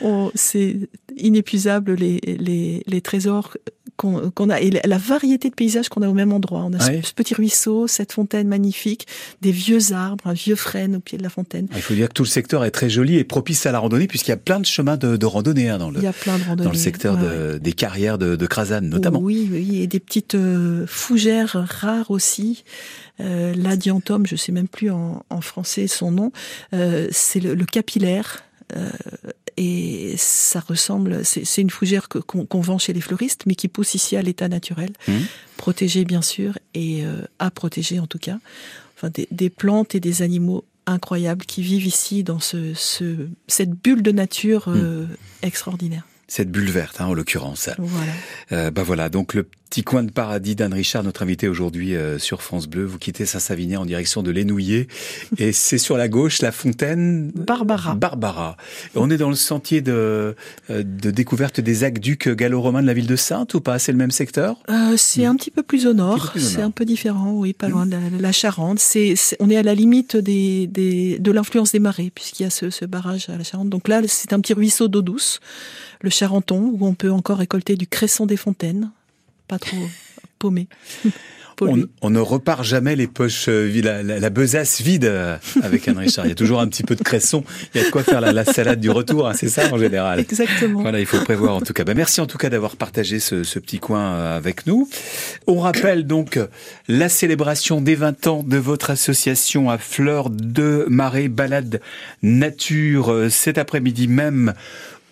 c'est 0.34 0.76
inépuisable 1.16 1.94
les, 1.94 2.82
les 2.86 3.00
trésors 3.00 3.56
qu'on 3.96 4.50
a 4.50 4.60
et 4.60 4.70
la 4.70 4.98
variété 4.98 5.50
de 5.50 5.54
paysages 5.54 5.88
qu'on 5.88 6.02
a 6.02 6.08
au 6.08 6.14
même 6.14 6.32
endroit. 6.32 6.62
On 6.64 6.72
a 6.72 6.80
ce, 6.80 7.12
petit 7.12 7.34
ruisseau, 7.34 7.86
cette 7.86 8.12
fontaine 8.12 8.48
magnifique, 8.48 9.06
des 9.40 9.52
vieux 9.52 9.92
arbres, 9.92 10.26
un 10.26 10.32
vieux 10.32 10.56
frêne 10.56 10.96
au 10.96 11.00
pied 11.00 11.18
de 11.18 11.22
la 11.22 11.28
fontaine. 11.28 11.68
Il 11.74 11.82
faut 11.82 11.94
dire 11.94 12.08
que 12.08 12.14
tout 12.14 12.24
le 12.24 12.28
secteur 12.28 12.64
est 12.64 12.70
très 12.70 12.90
joli 12.90 13.16
et 13.16 13.24
propice 13.24 13.66
à 13.66 13.72
la 13.72 13.78
randonnée 13.78 14.06
puisqu'il 14.06 14.30
y 14.30 14.34
a 14.34 14.38
plein 14.38 14.60
de 14.60 14.66
chemins 14.66 14.96
de, 14.96 15.16
de 15.16 15.26
randonnée 15.26 15.68
hein, 15.68 15.78
dans 15.78 15.90
le. 15.90 15.98
Il 16.00 16.04
y 16.04 16.08
a 16.08 16.12
plein 16.12 16.38
de 16.38 16.62
Dans 16.62 16.70
le 16.70 16.76
secteur 16.76 17.16
de, 17.16 17.58
des 17.58 17.72
carrières 17.72 18.18
de, 18.18 18.36
de 18.36 18.46
notamment. 18.80 19.18
Oui, 19.20 19.48
oui, 19.50 19.82
et 19.82 19.86
des 19.86 20.00
petites 20.00 20.34
euh, 20.34 20.86
fougères 20.86 21.64
rares 21.68 22.10
aussi. 22.10 22.64
Euh, 23.20 23.54
L'adiantum, 23.56 24.26
je 24.26 24.36
sais 24.36 24.52
même 24.52 24.68
plus 24.68 24.90
en, 24.90 25.24
en 25.30 25.40
français 25.40 25.86
son 25.86 26.10
nom, 26.10 26.32
euh, 26.72 27.08
c'est 27.10 27.40
le, 27.40 27.54
le, 27.54 27.64
capillaire. 27.64 28.44
Euh, 28.76 28.88
et 29.56 30.14
ça 30.16 30.60
ressemble, 30.60 31.24
c'est 31.24 31.60
une 31.60 31.70
fougère 31.70 32.08
qu'on 32.08 32.60
vend 32.60 32.78
chez 32.78 32.92
les 32.92 33.00
fleuristes, 33.00 33.44
mais 33.46 33.54
qui 33.54 33.68
pousse 33.68 33.94
ici 33.94 34.16
à 34.16 34.22
l'état 34.22 34.48
naturel, 34.48 34.90
mmh. 35.06 35.12
protégée 35.56 36.04
bien 36.04 36.22
sûr 36.22 36.58
et 36.74 37.04
euh, 37.04 37.22
à 37.38 37.50
protéger 37.50 38.00
en 38.00 38.06
tout 38.06 38.18
cas. 38.18 38.38
Enfin, 38.96 39.10
des, 39.10 39.28
des, 39.30 39.50
plantes 39.50 39.94
et 39.94 40.00
des 40.00 40.22
animaux 40.22 40.64
incroyables 40.86 41.44
qui 41.44 41.62
vivent 41.62 41.86
ici 41.86 42.24
dans 42.24 42.40
ce, 42.40 42.74
ce 42.74 43.28
cette 43.48 43.70
bulle 43.70 44.02
de 44.02 44.12
nature 44.12 44.68
euh, 44.68 45.06
mmh. 45.06 45.16
extraordinaire 45.42 46.04
cette 46.26 46.50
bulle 46.50 46.70
verte, 46.70 47.00
hein, 47.00 47.06
en 47.06 47.14
l'occurrence. 47.14 47.68
Voilà. 47.78 48.12
Euh, 48.52 48.70
bah 48.70 48.82
voilà, 48.82 49.08
donc 49.08 49.34
le 49.34 49.46
petit 49.74 49.82
coin 49.82 50.04
de 50.04 50.12
paradis 50.12 50.54
d'Anne 50.54 50.72
Richard, 50.72 51.02
notre 51.02 51.24
invité 51.24 51.48
aujourd'hui 51.48 51.96
euh, 51.96 52.16
sur 52.20 52.42
France 52.42 52.68
Bleu. 52.68 52.84
Vous 52.84 52.98
quittez 52.98 53.26
Saint-Savigny 53.26 53.76
en 53.76 53.84
direction 53.84 54.22
de 54.22 54.30
l'Énouillé, 54.30 54.86
et 55.36 55.50
c'est 55.50 55.78
sur 55.78 55.96
la 55.96 56.06
gauche 56.06 56.42
la 56.42 56.52
fontaine 56.52 57.32
Barbara. 57.34 57.96
Barbara. 57.96 58.56
on 58.94 59.10
est 59.10 59.16
dans 59.16 59.30
le 59.30 59.34
sentier 59.34 59.80
de, 59.80 60.36
euh, 60.70 60.84
de 60.84 61.10
découverte 61.10 61.58
des 61.58 61.82
aqueducs 61.82 62.28
gallo-romains 62.28 62.82
de 62.82 62.86
la 62.86 62.94
ville 62.94 63.08
de 63.08 63.16
Sainte 63.16 63.54
ou 63.54 63.60
pas? 63.60 63.80
C'est 63.80 63.90
le 63.90 63.98
même 63.98 64.12
secteur? 64.12 64.58
Euh, 64.70 64.94
C'est 64.96 65.24
un 65.24 65.34
petit 65.34 65.50
peu 65.50 65.64
plus 65.64 65.88
au 65.88 65.92
nord. 65.92 66.34
C'est 66.36 66.62
un 66.62 66.70
peu 66.70 66.84
différent, 66.84 67.32
oui, 67.32 67.52
pas 67.52 67.68
loin 67.68 67.84
de 67.84 67.96
la, 68.20 68.30
Charente. 68.30 68.78
C'est, 68.78 69.16
on 69.40 69.50
est 69.50 69.56
à 69.56 69.64
la 69.64 69.74
limite 69.74 70.16
des, 70.16 70.68
des 70.68 71.18
de 71.18 71.32
l'influence 71.32 71.72
des 71.72 71.80
marées 71.80 72.12
puisqu'il 72.14 72.44
y 72.44 72.46
a 72.46 72.50
ce, 72.50 72.70
ce 72.70 72.84
barrage 72.84 73.28
à 73.28 73.36
la 73.36 73.42
Charente. 73.42 73.70
Donc 73.70 73.88
là, 73.88 74.02
c'est 74.06 74.32
un 74.32 74.38
petit 74.38 74.54
ruisseau 74.54 74.86
d'eau 74.86 75.02
douce 75.02 75.40
le 76.04 76.10
Charenton, 76.10 76.70
où 76.78 76.86
on 76.86 76.94
peut 76.94 77.10
encore 77.10 77.38
récolter 77.38 77.76
du 77.76 77.86
cresson 77.86 78.26
des 78.26 78.36
fontaines, 78.36 78.90
pas 79.58 79.66
trop 79.66 79.88
paumé. 80.38 80.68
On, 82.02 82.10
ne 82.10 82.18
repart 82.18 82.64
jamais 82.64 82.96
les 82.96 83.06
poches, 83.06 83.46
euh, 83.48 83.70
la, 83.80 84.02
la, 84.02 84.30
besace 84.30 84.80
vide 84.80 85.04
euh, 85.04 85.36
avec 85.62 85.86
un 85.86 85.96
Richard. 85.96 86.26
Il 86.26 86.30
y 86.30 86.32
a 86.32 86.34
toujours 86.34 86.60
un 86.60 86.66
petit 86.66 86.82
peu 86.82 86.96
de 86.96 87.02
cresson. 87.04 87.44
Il 87.72 87.80
y 87.80 87.84
a 87.84 87.86
de 87.86 87.92
quoi 87.92 88.02
faire 88.02 88.20
la, 88.20 88.44
salade 88.44 88.80
du 88.80 88.90
retour. 88.90 89.28
Hein, 89.28 89.34
c'est 89.34 89.48
ça 89.48 89.72
en 89.72 89.78
général. 89.78 90.18
Exactement. 90.18 90.82
Voilà, 90.82 90.98
il 90.98 91.06
faut 91.06 91.20
prévoir 91.20 91.54
en 91.54 91.60
tout 91.60 91.72
cas. 91.72 91.84
Ben, 91.84 91.96
merci 91.96 92.20
en 92.20 92.26
tout 92.26 92.38
cas 92.38 92.50
d'avoir 92.50 92.74
partagé 92.74 93.20
ce, 93.20 93.44
ce, 93.44 93.60
petit 93.60 93.78
coin 93.78 94.00
euh, 94.00 94.36
avec 94.36 94.66
nous. 94.66 94.88
On 95.46 95.60
rappelle 95.60 96.08
donc 96.08 96.40
la 96.88 97.08
célébration 97.08 97.80
des 97.80 97.94
20 97.94 98.26
ans 98.26 98.42
de 98.42 98.56
votre 98.56 98.90
association 98.90 99.70
à 99.70 99.78
Fleur 99.78 100.30
de 100.30 100.86
Marais 100.88 101.28
Balade 101.28 101.80
Nature 102.22 103.28
cet 103.30 103.58
après-midi 103.58 104.08
même 104.08 104.54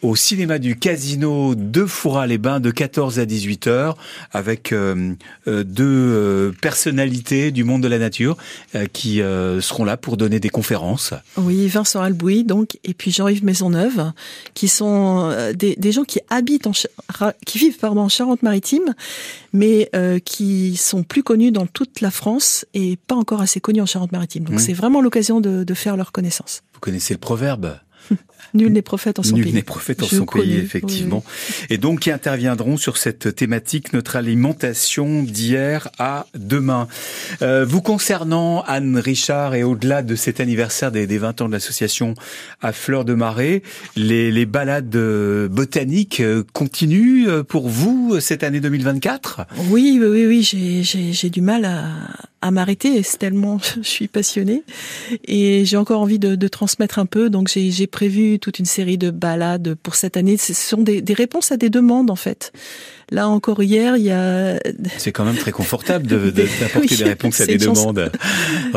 au 0.03 0.17
cinéma 0.17 0.59
du 0.59 0.77
Casino 0.77 1.55
de 1.55 1.87
Fouras-les-Bains 1.87 2.59
de 2.59 2.73
14 2.73 3.21
à 3.21 3.25
18 3.25 3.69
heures 3.69 3.97
avec 4.33 4.73
euh, 4.73 5.15
euh, 5.47 5.63
deux 5.63 5.85
euh, 5.87 6.53
personnalités 6.61 7.53
du 7.53 7.63
monde 7.63 7.83
de 7.83 7.89
la 7.89 7.99
nature 7.99 8.37
qui 8.93 9.21
seront 9.61 9.85
là 9.85 9.97
pour 9.97 10.17
donner 10.17 10.41
des 10.41 10.49
conférences. 10.49 11.15
Oui, 11.37 11.69
Vincent 11.69 12.01
Albouy 12.01 12.45
donc 12.45 12.79
et 12.85 12.95
puis 12.95 13.13
Jean-Yves 13.13 13.45
Maisonneuve 13.45 14.13
qui 14.55 14.67
sont 14.69 15.33
des, 15.55 15.77
des, 15.77 15.93
gens 15.93 16.05
qui 16.05 16.21
habitent 16.31 16.67
en 16.67 16.73
qui 17.47 17.59
vivent 17.59 17.79
pardon 17.79 18.03
en 18.03 18.09
Charente-Maritime 18.09 18.95
mais 19.53 19.91
qui 20.25 20.77
sont 20.77 21.03
plus 21.03 21.23
connus 21.23 21.53
dans 21.53 21.67
toute 21.67 22.01
la 22.01 22.11
France 22.11 22.65
et 22.75 22.99
pas 23.07 23.15
encore 23.15 23.41
assez 23.41 23.61
connus 23.61 23.83
en 23.83 23.87
Charente-Maritime. 23.87 24.45
Donc 24.45 24.61
c'est 24.61 24.73
vraiment 24.73 25.01
l'occasion 25.01 25.41
de, 25.41 25.65
de 25.65 25.75
faire 25.75 25.97
leur 25.97 26.13
connaissance. 26.13 26.63
Vous 26.75 26.81
connaissez 26.81 27.15
le 27.15 27.21
proverbe? 27.21 27.77
Nul 28.55 28.73
n'est 28.73 28.83
prophète 28.83 29.19
en 29.19 29.23
son 29.23 29.37
Nul 29.37 29.45
pays. 29.45 29.53
Nul 29.53 29.59
n'est 29.61 29.65
prophète 29.65 30.03
en 30.03 30.07
son 30.07 30.27
pays, 30.27 30.57
effectivement. 30.57 31.25
Et 31.71 31.79
donc, 31.79 32.01
qui 32.01 32.11
interviendront 32.11 32.77
sur 32.77 32.99
cette 32.99 33.35
thématique, 33.35 33.93
notre 33.93 34.17
alimentation 34.17 35.23
d'hier 35.23 35.89
à 35.99 36.27
demain. 36.35 36.87
Euh, 37.41 37.65
vous 37.65 37.81
concernant, 37.81 38.63
Anne 38.63 38.99
Richard, 38.99 39.55
et 39.55 39.63
au-delà 39.63 40.03
de 40.03 40.15
cet 40.17 40.41
anniversaire 40.41 40.93
des, 40.93 41.07
des 41.07 41.19
20 41.19 41.41
ans 41.43 41.49
de 41.49 41.53
l'association 41.53 42.15
à 42.61 42.73
Fleur 42.73 43.05
de 43.05 43.15
Marais, 43.15 43.63
les, 43.97 44.31
les 44.31 44.47
balades 44.47 44.95
euh, 44.97 45.49
botaniques 45.49 46.21
euh, 46.21 46.45
continuent 46.53 47.29
euh, 47.29 47.43
pour 47.43 47.69
vous 47.69 48.21
cette 48.21 48.43
année 48.43 48.61
2024 48.61 49.47
Oui, 49.71 49.99
oui, 50.03 50.27
oui, 50.27 50.43
j'ai 50.83 51.31
du 51.31 51.41
mal 51.41 51.65
à, 51.65 51.89
à 52.43 52.51
m'arrêter, 52.51 53.03
c'est 53.03 53.19
tellement 53.19 53.59
je 53.77 53.89
suis 53.89 54.09
passionnée 54.09 54.65
et 55.25 55.65
j'ai 55.65 55.77
encore 55.77 56.01
envie 56.01 56.19
de, 56.19 56.35
de, 56.35 56.49
transmettre 56.49 56.99
un 56.99 57.07
peu. 57.07 57.31
Donc 57.31 57.49
j'ai 57.49 57.87
prévu 57.87 58.39
toute 58.39 58.59
une 58.59 58.67
série 58.67 58.99
de 58.99 59.11
balades 59.11 59.75
pour 59.83 59.95
cette 59.95 60.17
année. 60.17 60.37
Ce 60.37 60.53
sont 60.53 60.83
des, 60.83 61.01
des 61.01 61.15
réponses 61.15 61.53
à 61.53 61.57
des 61.57 61.71
demandes 61.71 62.11
en 62.11 62.17
fait. 62.17 62.53
Là 63.11 63.29
encore 63.29 63.63
hier, 63.63 63.97
il 63.97 64.05
y 64.05 64.11
a. 64.11 64.59
C'est 64.99 65.13
quand 65.13 65.25
même 65.25 65.37
très 65.37 65.53
confortable 65.53 66.07
d'apporter 66.07 66.31
de, 66.31 66.97
des 66.97 67.05
réponses 67.05 67.41
à 67.41 67.47
des 67.47 67.59
demandes. 67.59 68.11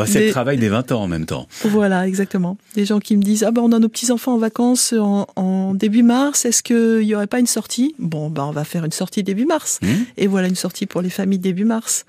c'est 0.06 0.26
le 0.26 0.30
travail 0.30 0.58
des 0.58 0.68
20 0.68 0.92
ans 0.92 1.02
en 1.02 1.08
même 1.08 1.24
temps. 1.24 1.48
Voilà, 1.64 2.06
exactement. 2.06 2.58
Des 2.74 2.84
gens 2.84 3.00
qui 3.00 3.16
me 3.16 3.22
disent 3.22 3.44
ah 3.44 3.50
ben 3.50 3.62
on 3.62 3.72
a 3.72 3.78
nos 3.78 3.88
petits 3.88 4.12
enfants 4.12 4.34
en 4.34 4.38
vacances 4.38 4.92
en, 4.92 5.26
en 5.36 5.74
début 5.74 6.02
mars. 6.02 6.44
Est-ce 6.44 6.62
qu'il 6.62 7.02
y 7.02 7.14
aurait 7.14 7.26
pas 7.26 7.40
une 7.40 7.46
sortie? 7.46 7.94
Bon 7.98 8.28
ben 8.28 8.44
on 8.44 8.52
va 8.52 8.64
faire 8.64 8.84
une 8.84 8.92
sortie 8.92 9.22
début 9.22 9.46
mars. 9.46 9.80
Mmh. 9.82 9.86
Et 10.18 10.26
voilà 10.26 10.48
une 10.48 10.54
sortie 10.54 10.86
pour 10.86 11.00
les 11.00 11.10
familles 11.10 11.38
début 11.38 11.64
mars. 11.64 12.04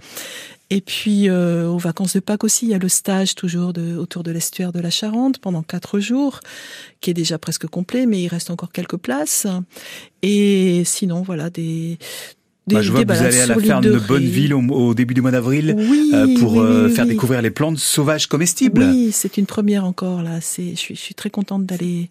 Et 0.69 0.81
puis 0.81 1.29
euh, 1.29 1.67
aux 1.67 1.77
vacances 1.77 2.13
de 2.13 2.19
Pâques 2.19 2.43
aussi, 2.43 2.65
il 2.65 2.71
y 2.71 2.73
a 2.73 2.77
le 2.77 2.89
stage 2.89 3.35
toujours 3.35 3.71
de, 3.71 3.95
autour 3.95 4.23
de 4.23 4.31
l'estuaire 4.31 4.73
de 4.73 4.79
la 4.79 4.89
Charente 4.89 5.39
pendant 5.39 5.63
quatre 5.63 5.99
jours, 5.99 6.41
qui 6.99 7.09
est 7.09 7.13
déjà 7.13 7.37
presque 7.37 7.67
complet, 7.67 8.05
mais 8.05 8.21
il 8.21 8.27
reste 8.27 8.51
encore 8.51 8.71
quelques 8.71 8.97
places. 8.97 9.47
Et 10.23 10.83
sinon, 10.85 11.21
voilà 11.21 11.49
des 11.49 11.97
des, 12.67 12.75
bah, 12.75 12.81
je 12.81 12.91
vois 12.91 13.05
que 13.05 13.13
vous 13.13 13.23
allez 13.23 13.39
à 13.39 13.45
la 13.45 13.59
ferme 13.59 13.81
de, 13.81 13.97
Bonneville 13.97 14.53
au, 14.53 14.59
au, 14.59 14.93
début 14.93 15.13
du 15.13 15.21
mois 15.21 15.31
d'avril 15.31 15.73
oui, 15.77 16.11
euh, 16.13 16.37
pour 16.37 16.53
oui, 16.53 16.59
euh, 16.59 16.89
faire 16.89 17.05
découvrir 17.05 17.41
les 17.41 17.49
plantes 17.49 17.77
sauvages 17.77 18.27
comestibles. 18.27 18.83
Oui, 18.83 19.11
c'est 19.13 19.37
une 19.37 19.45
première 19.45 19.85
encore 19.85 20.21
là. 20.21 20.41
C'est, 20.41 20.71
je 20.71 20.75
suis, 20.75 20.95
je 20.95 20.99
suis 20.99 21.15
très 21.15 21.29
contente 21.29 21.65
d'aller 21.65 22.09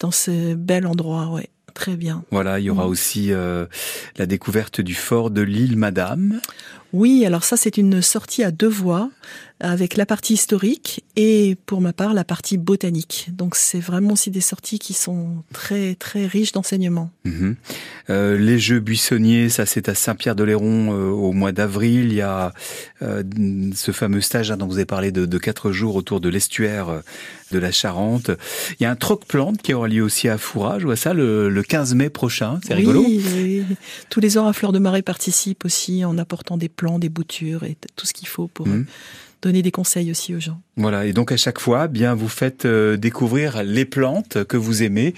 dans 0.00 0.10
ce 0.10 0.54
bel 0.54 0.88
endroit. 0.88 1.28
Ouais. 1.28 1.48
Très 1.74 1.96
bien. 1.96 2.24
Voilà, 2.30 2.58
il 2.58 2.64
y 2.64 2.70
aura 2.70 2.86
aussi 2.86 3.32
euh, 3.32 3.66
la 4.16 4.26
découverte 4.26 4.80
du 4.80 4.94
fort 4.94 5.30
de 5.30 5.40
l'île 5.40 5.76
Madame. 5.76 6.40
Oui, 6.92 7.24
alors 7.24 7.44
ça 7.44 7.56
c'est 7.56 7.76
une 7.76 8.02
sortie 8.02 8.42
à 8.42 8.50
deux 8.50 8.68
voies 8.68 9.10
avec 9.62 9.96
la 9.96 10.06
partie 10.06 10.34
historique 10.34 11.04
et 11.14 11.56
pour 11.66 11.80
ma 11.80 11.92
part 11.92 12.14
la 12.14 12.24
partie 12.24 12.58
botanique. 12.58 13.28
Donc 13.32 13.54
c'est 13.54 13.78
vraiment 13.78 14.14
aussi 14.14 14.30
des 14.30 14.40
sorties 14.40 14.80
qui 14.80 14.92
sont 14.92 15.44
très 15.52 15.94
très 15.94 16.26
riches 16.26 16.52
d'enseignements. 16.52 17.10
Mmh. 17.24 17.52
Euh, 18.10 18.36
les 18.36 18.58
Jeux 18.58 18.80
buissonniers, 18.80 19.48
ça 19.48 19.64
c'est 19.64 19.88
à 19.88 19.94
Saint-Pierre-de-Léron 19.94 20.92
euh, 20.92 21.10
au 21.10 21.32
mois 21.32 21.52
d'avril. 21.52 22.06
Il 22.06 22.14
y 22.14 22.22
a 22.22 22.52
euh, 23.02 23.22
ce 23.74 23.92
fameux 23.92 24.20
stage 24.20 24.50
hein, 24.50 24.56
dont 24.56 24.66
vous 24.66 24.76
avez 24.76 24.84
parlé 24.84 25.12
de, 25.12 25.26
de 25.26 25.38
quatre 25.38 25.70
jours 25.70 25.94
autour 25.94 26.20
de 26.20 26.28
l'estuaire 26.28 27.02
de 27.52 27.58
la 27.58 27.70
Charente. 27.70 28.30
Il 28.80 28.82
y 28.82 28.86
a 28.86 28.90
un 28.90 28.96
troc-plante 28.96 29.62
qui 29.62 29.74
aura 29.74 29.86
lieu 29.86 30.02
aussi 30.02 30.28
à 30.28 30.38
Fourage. 30.38 30.80
Je 30.80 30.86
vois 30.86 30.96
ça 30.96 31.14
le, 31.14 31.48
le 31.48 31.62
15 31.62 31.94
mai 31.94 32.10
prochain. 32.10 32.58
C'est 32.66 32.74
oui, 32.74 32.80
rigolo. 32.80 33.04
Oui. 33.06 33.64
Tous 34.10 34.20
les 34.20 34.38
ans 34.38 34.48
à 34.48 34.52
Fleur 34.52 34.72
de 34.72 34.80
Marais 34.80 35.02
participent 35.02 35.64
aussi 35.64 36.04
en 36.04 36.18
apportant 36.18 36.56
des 36.56 36.68
des 36.98 37.08
boutures 37.08 37.64
et 37.64 37.76
tout 37.96 38.06
ce 38.06 38.12
qu'il 38.12 38.28
faut 38.28 38.48
pour 38.48 38.66
mmh 38.66 38.84
donner 39.42 39.62
des 39.62 39.72
conseils 39.72 40.10
aussi 40.10 40.34
aux 40.34 40.40
gens. 40.40 40.60
Voilà, 40.76 41.04
et 41.04 41.12
donc 41.12 41.32
à 41.32 41.36
chaque 41.36 41.58
fois, 41.58 41.88
bien 41.88 42.14
vous 42.14 42.28
faites 42.28 42.64
euh, 42.64 42.96
découvrir 42.96 43.62
les 43.64 43.84
plantes 43.84 44.44
que 44.44 44.56
vous 44.56 44.82
aimez, 44.82 45.14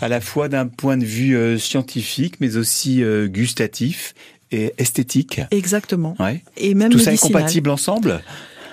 à 0.00 0.08
la 0.08 0.20
fois 0.20 0.48
d'un 0.48 0.66
point 0.66 0.96
de 0.96 1.04
vue 1.04 1.36
euh, 1.36 1.58
scientifique, 1.58 2.34
mais 2.40 2.56
aussi 2.56 3.02
euh, 3.02 3.28
gustatif 3.28 4.14
et 4.50 4.74
esthétique. 4.78 5.40
Exactement. 5.50 6.16
Ouais. 6.18 6.42
Et 6.56 6.74
même 6.74 6.90
tout 6.90 6.98
médicinal. 6.98 7.18
ça 7.18 7.26
est 7.26 7.32
compatible 7.32 7.70
ensemble? 7.70 8.20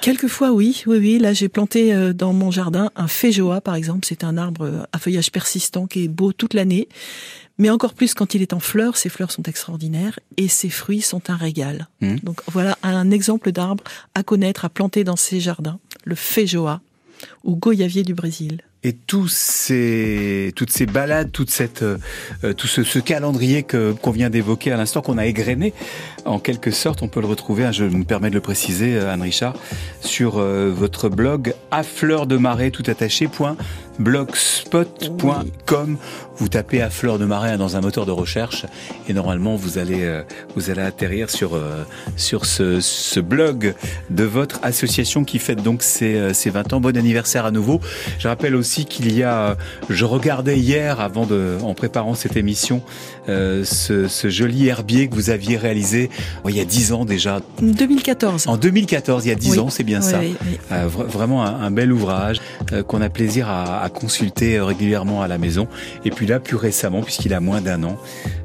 Quelquefois, 0.02 0.52
oui, 0.52 0.84
oui, 0.86 0.98
oui. 0.98 1.20
Là, 1.20 1.34
j'ai 1.34 1.50
planté 1.50 2.14
dans 2.14 2.32
mon 2.32 2.52
jardin 2.52 2.92
un 2.96 3.08
féjoa, 3.08 3.60
par 3.60 3.76
exemple. 3.76 4.06
C'est 4.08 4.24
un 4.24 4.38
arbre 4.38 4.88
à 4.92 5.00
feuillage 5.00 5.32
persistant 5.32 5.88
qui 5.88 6.04
est 6.04 6.08
beau 6.08 6.32
toute 6.32 6.54
l'année. 6.54 6.88
Mais 7.58 7.70
encore 7.70 7.94
plus 7.94 8.14
quand 8.14 8.34
il 8.34 8.42
est 8.42 8.54
en 8.54 8.60
fleurs, 8.60 8.98
ses 8.98 9.10
fleurs 9.10 9.32
sont 9.32 9.44
extraordinaires 9.44 10.20
et 10.38 10.48
ses 10.48 10.70
fruits 10.70 11.02
sont 11.02 11.30
un 11.30 11.36
régal. 11.36 11.88
Mmh. 12.02 12.18
Donc 12.24 12.42
voilà 12.52 12.78
un 12.84 13.12
exemple 13.12 13.52
d'arbre 13.52 13.84
à 14.14 14.24
connaître, 14.24 14.66
à 14.66 14.70
planter 14.70 15.04
dans 15.04 15.16
ses 15.16 15.40
jardins, 15.40 15.80
le 16.04 16.16
feijoa 16.16 16.82
ou 17.44 17.56
goyavier 17.56 18.04
du 18.04 18.14
Brésil. 18.14 18.62
Et 18.84 18.94
tous 18.94 19.30
ces, 19.30 20.52
toutes 20.56 20.70
ces 20.70 20.86
balades, 20.86 21.32
toute 21.32 21.50
cette, 21.50 21.82
euh, 21.82 21.98
tout 22.56 22.68
ce, 22.68 22.84
ce, 22.84 23.00
calendrier 23.00 23.64
que 23.64 23.94
qu'on 23.94 24.12
vient 24.12 24.30
d'évoquer 24.30 24.72
à 24.72 24.78
l'instant, 24.78 25.02
qu'on 25.02 25.18
a 25.18 25.26
égrené, 25.26 25.74
en 26.26 26.38
quelque 26.38 26.70
sorte, 26.70 27.02
on 27.02 27.08
peut 27.08 27.20
le 27.22 27.26
retrouver, 27.26 27.66
hein, 27.66 27.72
je 27.72 27.86
me 27.86 28.04
permets 28.04 28.30
de 28.30 28.36
le 28.36 28.42
préciser, 28.42 29.00
Anne 29.00 29.24
Richard, 29.24 29.56
sur 30.02 30.38
votre 30.40 31.10
blog 31.10 31.56
à 31.72 31.82
fleur 31.82 32.28
de 32.28 32.38
marée 32.38 32.70
tout 32.70 32.84
attaché 32.86 33.28
blogspot.com. 34.00 35.98
Vous 36.38 36.50
tapez 36.50 36.82
à 36.82 36.90
fleur 36.90 37.18
de 37.18 37.24
marais 37.24 37.58
dans 37.58 37.78
un 37.78 37.82
moteur 37.82 38.06
de 38.06 38.12
recherche 38.12 38.66
et 39.08 39.14
normalement 39.14 39.56
vous 39.56 39.78
allez 39.78 40.04
euh, 40.04 40.22
vous 40.56 40.70
allez 40.70 40.82
atterrir 40.82 41.30
sur 41.30 41.56
euh, 41.56 41.86
sur 42.18 42.46
ce, 42.46 42.82
ce, 42.82 43.22
blog 43.22 43.74
de 44.10 44.26
votre 44.26 44.60
association 44.62 45.24
qui 45.24 45.40
fête 45.40 45.64
donc 45.64 45.82
ses, 45.82 46.34
ses 46.34 46.50
20 46.50 46.74
ans. 46.74 46.82
Bon 46.82 46.98
anniversaire 46.98 47.46
à 47.46 47.52
nouveau. 47.52 47.80
Je 48.20 48.28
rappelle 48.28 48.56
aussi 48.56 48.84
qu'il 48.84 49.16
y 49.16 49.24
a, 49.24 49.56
je 49.90 50.04
regardais 50.04 50.58
hier 50.58 51.00
avant 51.00 51.26
de 51.26 51.56
en 51.64 51.74
préparant 51.74 52.16
cette 52.16 52.36
émission 52.36 52.82
euh, 53.30 53.64
ce, 53.64 54.10
ce, 54.10 54.30
joli 54.30 54.68
herbier 54.68 55.08
que 55.08 55.16
vous 55.16 55.30
aviez 55.30 55.56
réalisé 55.56 56.10
oh, 56.44 56.50
il 56.50 56.58
y 56.58 56.60
a 56.60 56.66
10 56.66 56.92
ans 56.92 57.06
déjà. 57.06 57.40
2014. 57.62 58.48
En 58.48 58.58
2014, 58.58 59.26
il 59.26 59.30
y 59.30 59.32
a 59.32 59.36
10 59.36 59.60
ans, 59.60 59.70
c'est 59.70 59.84
bien 59.84 60.02
ça. 60.02 60.20
vraiment 60.90 61.46
un, 61.46 61.62
un, 61.62 61.72
bel 61.72 61.94
ouvrage 61.94 62.42
qu'on 62.88 63.02
a 63.02 63.10
plaisir 63.10 63.50
à 63.50 63.85
à 63.85 63.85
consulter 63.90 64.60
régulièrement 64.60 65.22
à 65.22 65.28
la 65.28 65.38
maison. 65.38 65.68
Et 66.04 66.10
puis 66.10 66.26
là, 66.26 66.40
plus 66.40 66.56
récemment, 66.56 67.02
puisqu'il 67.02 67.34
a 67.34 67.40
moins 67.40 67.62
d'un 67.62 67.84
an, 67.84 67.98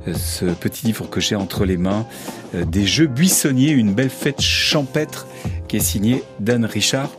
euh, 0.08 0.14
ce 0.14 0.46
petit 0.46 0.86
livre 0.86 1.08
que 1.08 1.20
j'ai 1.20 1.36
entre 1.36 1.64
les 1.64 1.76
mains, 1.76 2.06
euh, 2.54 2.64
des 2.64 2.86
Jeux 2.86 3.06
buissonniers, 3.06 3.70
une 3.70 3.92
belle 3.92 4.10
fête 4.10 4.40
champêtre, 4.40 5.26
qui 5.68 5.76
est 5.76 5.80
signé 5.80 6.22
Dan 6.40 6.64
Richard. 6.64 7.10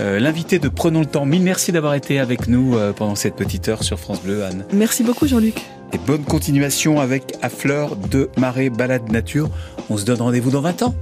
Euh, 0.00 0.20
l'invité 0.20 0.58
de 0.58 0.68
Prenons 0.68 1.00
le 1.00 1.06
temps, 1.06 1.24
mille 1.24 1.42
merci 1.42 1.72
d'avoir 1.72 1.94
été 1.94 2.18
avec 2.18 2.48
nous 2.48 2.76
pendant 2.96 3.14
cette 3.14 3.36
petite 3.36 3.68
heure 3.68 3.82
sur 3.82 3.98
France 3.98 4.22
Bleu, 4.22 4.44
Anne. 4.44 4.64
Merci 4.72 5.02
beaucoup, 5.02 5.26
Jean-Luc. 5.26 5.62
Et 5.92 5.98
bonne 5.98 6.24
continuation 6.24 7.00
avec 7.00 7.34
À 7.42 7.48
Fleur 7.48 7.96
de 7.96 8.28
Marais 8.36 8.70
Balade 8.70 9.10
Nature. 9.10 9.48
On 9.88 9.96
se 9.96 10.04
donne 10.04 10.20
rendez-vous 10.20 10.50
dans 10.50 10.60
20 10.60 10.82
ans. 10.82 10.94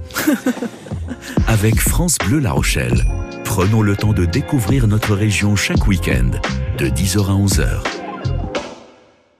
avec 1.47 1.79
France 1.79 2.17
Bleu 2.25 2.39
La 2.39 2.51
Rochelle, 2.51 3.03
prenons 3.43 3.81
le 3.81 3.95
temps 3.95 4.13
de 4.13 4.25
découvrir 4.25 4.87
notre 4.87 5.15
région 5.15 5.55
chaque 5.55 5.87
week-end 5.87 6.31
de 6.77 6.87
10h 6.87 7.25
à 7.29 7.33
11h. 7.33 8.04